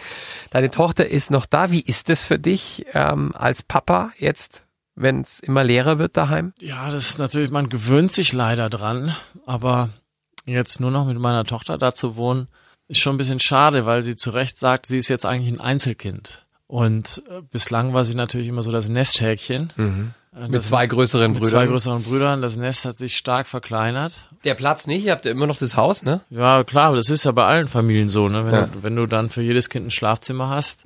Deine 0.50 0.70
Tochter 0.70 1.06
ist 1.08 1.30
noch 1.30 1.46
da. 1.46 1.70
Wie 1.70 1.80
ist 1.80 2.10
es 2.10 2.22
für 2.22 2.38
dich 2.38 2.86
ähm, 2.92 3.32
als 3.34 3.62
Papa 3.62 4.12
jetzt, 4.18 4.64
wenn 4.94 5.20
es 5.20 5.40
immer 5.40 5.64
leerer 5.64 5.98
wird 5.98 6.16
daheim? 6.16 6.52
Ja, 6.60 6.90
das 6.90 7.10
ist 7.10 7.18
natürlich, 7.18 7.50
man 7.50 7.68
gewöhnt 7.68 8.12
sich 8.12 8.32
leider 8.32 8.70
dran, 8.70 9.14
aber 9.46 9.90
jetzt 10.46 10.80
nur 10.80 10.90
noch 10.90 11.04
mit 11.06 11.18
meiner 11.18 11.44
Tochter 11.44 11.76
da 11.78 11.92
zu 11.92 12.16
wohnen, 12.16 12.48
ist 12.88 13.00
schon 13.00 13.14
ein 13.14 13.18
bisschen 13.18 13.40
schade, 13.40 13.84
weil 13.86 14.02
sie 14.02 14.16
zu 14.16 14.30
Recht 14.30 14.58
sagt, 14.58 14.86
sie 14.86 14.98
ist 14.98 15.08
jetzt 15.08 15.26
eigentlich 15.26 15.52
ein 15.52 15.60
Einzelkind. 15.60 16.44
Und 16.68 17.22
äh, 17.30 17.42
bislang 17.50 17.92
war 17.94 18.04
sie 18.04 18.14
natürlich 18.14 18.48
immer 18.48 18.62
so 18.62 18.72
das 18.72 18.88
Nesthäkchen. 18.88 19.72
Äh, 19.76 20.40
Mit 20.42 20.54
das- 20.54 20.66
zwei 20.68 20.86
größeren 20.86 21.30
mit 21.32 21.40
Brüdern. 21.40 21.50
zwei 21.50 21.66
größeren 21.66 22.02
Brüdern. 22.02 22.42
Das 22.42 22.56
Nest 22.56 22.84
hat 22.84 22.96
sich 22.96 23.16
stark 23.16 23.46
verkleinert. 23.46 24.28
Der 24.44 24.54
Platz 24.54 24.86
nicht, 24.86 25.04
ihr 25.04 25.12
habt 25.12 25.24
ja 25.24 25.30
immer 25.30 25.46
noch 25.46 25.56
das 25.58 25.76
Haus, 25.76 26.02
ne? 26.02 26.20
Ja, 26.30 26.62
klar, 26.64 26.88
aber 26.88 26.96
das 26.96 27.10
ist 27.10 27.24
ja 27.24 27.32
bei 27.32 27.44
allen 27.44 27.68
Familien 27.68 28.08
so, 28.10 28.28
ne? 28.28 28.44
Wenn, 28.46 28.54
Ja. 28.54 28.66
du, 28.66 28.82
wenn 28.82 28.96
du 28.96 29.06
dann 29.06 29.30
für 29.30 29.42
jedes 29.42 29.68
Kind 29.68 29.86
ein 29.86 29.90
Schlafzimmer 29.90 30.48
hast, 30.50 30.84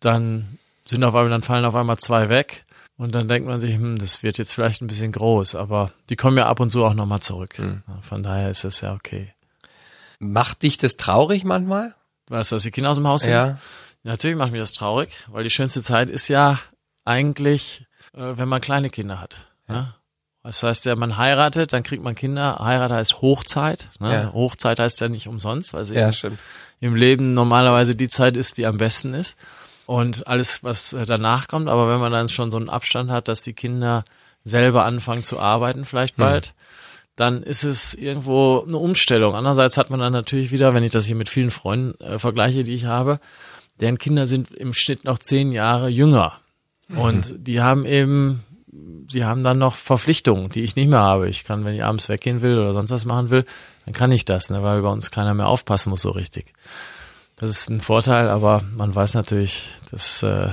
dann 0.00 0.58
sind 0.86 1.04
auf 1.04 1.14
einmal, 1.14 1.30
dann 1.30 1.42
fallen 1.42 1.64
auf 1.64 1.74
einmal 1.74 1.98
zwei 1.98 2.28
weg. 2.28 2.64
Und 2.98 3.14
dann 3.14 3.28
denkt 3.28 3.48
man 3.48 3.60
sich, 3.60 3.74
hm, 3.74 3.96
das 3.98 4.22
wird 4.22 4.36
jetzt 4.38 4.52
vielleicht 4.52 4.82
ein 4.82 4.88
bisschen 4.88 5.12
groß, 5.12 5.54
aber 5.54 5.92
die 6.10 6.16
kommen 6.16 6.36
ja 6.36 6.46
ab 6.46 6.58
und 6.60 6.70
zu 6.70 6.84
auch 6.84 6.94
nochmal 6.94 7.20
zurück. 7.20 7.56
Hm. 7.56 7.82
Ja, 7.88 7.98
Von 8.02 8.22
daher 8.22 8.50
ist 8.50 8.64
es 8.64 8.80
ja 8.80 8.92
okay. 8.92 9.32
Macht 10.18 10.62
dich 10.64 10.78
das 10.78 10.96
traurig 10.96 11.44
manchmal? 11.44 11.94
Was, 12.26 12.48
dass 12.50 12.64
die 12.64 12.70
Kinder 12.72 12.90
aus 12.90 12.96
dem 12.96 13.06
Haus 13.06 13.22
sind? 13.22 13.32
Ja. 13.32 13.58
Natürlich 14.02 14.36
macht 14.36 14.50
mich 14.52 14.60
das 14.60 14.72
traurig, 14.72 15.10
weil 15.28 15.44
die 15.44 15.50
schönste 15.50 15.80
Zeit 15.80 16.10
ist 16.10 16.28
ja 16.28 16.58
eigentlich, 17.04 17.86
äh, 18.14 18.36
wenn 18.36 18.48
man 18.48 18.60
kleine 18.60 18.90
Kinder 18.90 19.20
hat. 19.20 19.46
Ne? 19.68 19.94
Das 20.42 20.62
heißt 20.62 20.84
ja, 20.86 20.96
man 20.96 21.16
heiratet, 21.18 21.72
dann 21.72 21.82
kriegt 21.84 22.02
man 22.02 22.14
Kinder. 22.14 22.58
Heirat 22.58 22.90
heißt 22.90 23.20
Hochzeit. 23.22 23.90
Ne? 24.00 24.12
Ja. 24.12 24.32
Hochzeit 24.32 24.78
heißt 24.80 25.00
ja 25.00 25.08
nicht 25.08 25.28
umsonst, 25.28 25.72
weil 25.74 25.84
sie 25.84 25.94
Ja, 25.94 26.12
stimmt. 26.12 26.38
im 26.80 26.94
Leben 26.94 27.32
normalerweise 27.34 27.94
die 27.94 28.08
Zeit 28.08 28.36
ist, 28.36 28.58
die 28.58 28.66
am 28.66 28.76
besten 28.78 29.14
ist. 29.14 29.38
Und 29.88 30.26
alles, 30.26 30.62
was 30.62 30.92
äh, 30.92 31.06
danach 31.06 31.48
kommt. 31.48 31.66
Aber 31.66 31.88
wenn 31.88 31.98
man 31.98 32.12
dann 32.12 32.28
schon 32.28 32.50
so 32.50 32.58
einen 32.58 32.68
Abstand 32.68 33.10
hat, 33.10 33.26
dass 33.26 33.42
die 33.42 33.54
Kinder 33.54 34.04
selber 34.44 34.84
anfangen 34.84 35.22
zu 35.22 35.40
arbeiten, 35.40 35.86
vielleicht 35.86 36.16
bald, 36.16 36.52
dann 37.16 37.42
ist 37.42 37.64
es 37.64 37.94
irgendwo 37.94 38.62
eine 38.66 38.76
Umstellung. 38.76 39.34
Andererseits 39.34 39.78
hat 39.78 39.88
man 39.88 39.98
dann 39.98 40.12
natürlich 40.12 40.50
wieder, 40.50 40.74
wenn 40.74 40.84
ich 40.84 40.90
das 40.90 41.06
hier 41.06 41.16
mit 41.16 41.30
vielen 41.30 41.50
Freunden 41.50 41.98
äh, 42.04 42.18
vergleiche, 42.18 42.64
die 42.64 42.74
ich 42.74 42.84
habe, 42.84 43.18
deren 43.80 43.96
Kinder 43.96 44.26
sind 44.26 44.50
im 44.50 44.74
Schnitt 44.74 45.06
noch 45.06 45.18
zehn 45.20 45.52
Jahre 45.52 45.88
jünger. 45.88 46.34
Und 46.94 47.34
die 47.38 47.62
haben 47.62 47.86
eben, 47.86 48.44
sie 49.10 49.24
haben 49.24 49.42
dann 49.42 49.56
noch 49.56 49.74
Verpflichtungen, 49.74 50.50
die 50.50 50.64
ich 50.64 50.76
nicht 50.76 50.88
mehr 50.88 51.00
habe. 51.00 51.30
Ich 51.30 51.44
kann, 51.44 51.64
wenn 51.64 51.74
ich 51.74 51.82
abends 51.82 52.10
weggehen 52.10 52.42
will 52.42 52.58
oder 52.58 52.74
sonst 52.74 52.90
was 52.90 53.06
machen 53.06 53.30
will, 53.30 53.46
dann 53.86 53.94
kann 53.94 54.12
ich 54.12 54.26
das, 54.26 54.50
ne, 54.50 54.62
weil 54.62 54.82
bei 54.82 54.90
uns 54.90 55.10
keiner 55.10 55.32
mehr 55.32 55.48
aufpassen 55.48 55.88
muss 55.88 56.02
so 56.02 56.10
richtig. 56.10 56.52
Das 57.38 57.50
ist 57.50 57.70
ein 57.70 57.80
Vorteil, 57.80 58.28
aber 58.28 58.62
man 58.76 58.94
weiß 58.94 59.14
natürlich, 59.14 59.68
dass 59.90 60.22
äh, 60.22 60.48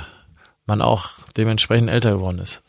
man 0.65 0.81
auch 0.81 1.09
dementsprechend 1.37 1.89
älter 1.89 2.11
geworden 2.11 2.39
ist. 2.39 2.61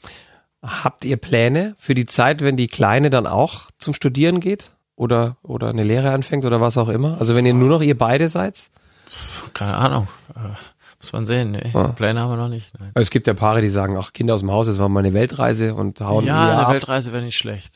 Habt 0.62 1.05
ihr 1.05 1.16
Pläne 1.18 1.74
für 1.79 1.94
die 1.94 2.07
Zeit, 2.07 2.40
wenn 2.42 2.57
die 2.57 2.66
Kleine 2.66 3.11
dann 3.11 3.26
auch 3.26 3.70
zum 3.79 3.94
Studieren 3.94 4.40
geht? 4.40 4.70
Oder, 4.96 5.37
oder 5.42 5.68
eine 5.68 5.83
Lehre 5.83 6.11
anfängt 6.12 6.46
oder 6.46 6.62
was 6.62 6.79
auch 6.79 6.88
immer? 6.88 7.18
Also 7.18 7.35
wenn 7.35 7.44
ihr 7.44 7.52
nur 7.52 7.68
noch 7.68 7.83
ihr 7.83 7.96
beide 7.98 8.31
seid? 8.31 8.70
Keine 9.52 9.74
Ahnung. 9.76 10.09
Äh, 10.35 10.48
muss 10.98 11.12
man 11.12 11.26
sehen. 11.26 11.50
Nee, 11.50 11.70
Ja. 11.74 11.88
Pläne 11.88 12.22
haben 12.22 12.31
wir 12.31 12.37
noch 12.38 12.48
nicht. 12.48 12.72
Nein. 12.81 12.92
Es 12.94 13.11
gibt 13.11 13.26
ja 13.26 13.35
Paare, 13.35 13.61
die 13.61 13.68
sagen, 13.68 13.98
ach, 13.98 14.14
Kinder 14.14 14.33
aus 14.35 14.40
dem 14.40 14.50
Haus, 14.50 14.66
das 14.66 14.79
war 14.79 14.88
mal 14.88 15.00
eine 15.00 15.12
Weltreise 15.12 15.74
und 15.74 16.00
hauen 16.00 16.24
Ja, 16.24 16.50
eine 16.50 16.66
ab. 16.66 16.72
Weltreise 16.72 17.12
wäre 17.12 17.22
nicht 17.22 17.37
schlecht. 17.37 17.72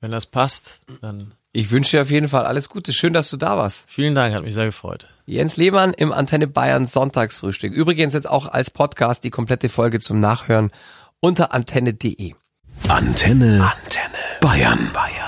Wenn 0.00 0.10
das 0.10 0.24
passt, 0.24 0.86
dann 1.02 1.34
Ich 1.56 1.70
wünsche 1.70 1.96
dir 1.96 2.02
auf 2.02 2.10
jeden 2.10 2.26
Fall 2.26 2.46
alles 2.46 2.68
Gute. 2.68 2.92
Schön, 2.92 3.12
dass 3.12 3.30
du 3.30 3.36
da 3.36 3.56
warst. 3.56 3.84
vielen 3.86 4.16
Dank, 4.16 4.34
hat 4.34 4.42
mich 4.42 4.54
sehr 4.54 4.66
gefreut. 4.66 5.06
Jens 5.24 5.56
Lehmann 5.56 5.94
im 5.94 6.12
Antenne 6.12 6.48
Bayern 6.48 6.88
Sonntagsfrühstück. 6.88 7.72
Übrigens 7.72 8.12
jetzt 8.12 8.28
auch 8.28 8.48
als 8.48 8.70
Podcast 8.70 9.22
die 9.22 9.30
komplette 9.30 9.68
Folge 9.68 10.00
zum 10.00 10.18
Nachhören 10.18 10.72
unter 11.20 11.54
antenne.de. 11.54 12.34
Antenne, 12.88 13.72
Antenne. 13.72 14.18
Bayern. 14.40 14.90
Bayern. 14.92 15.23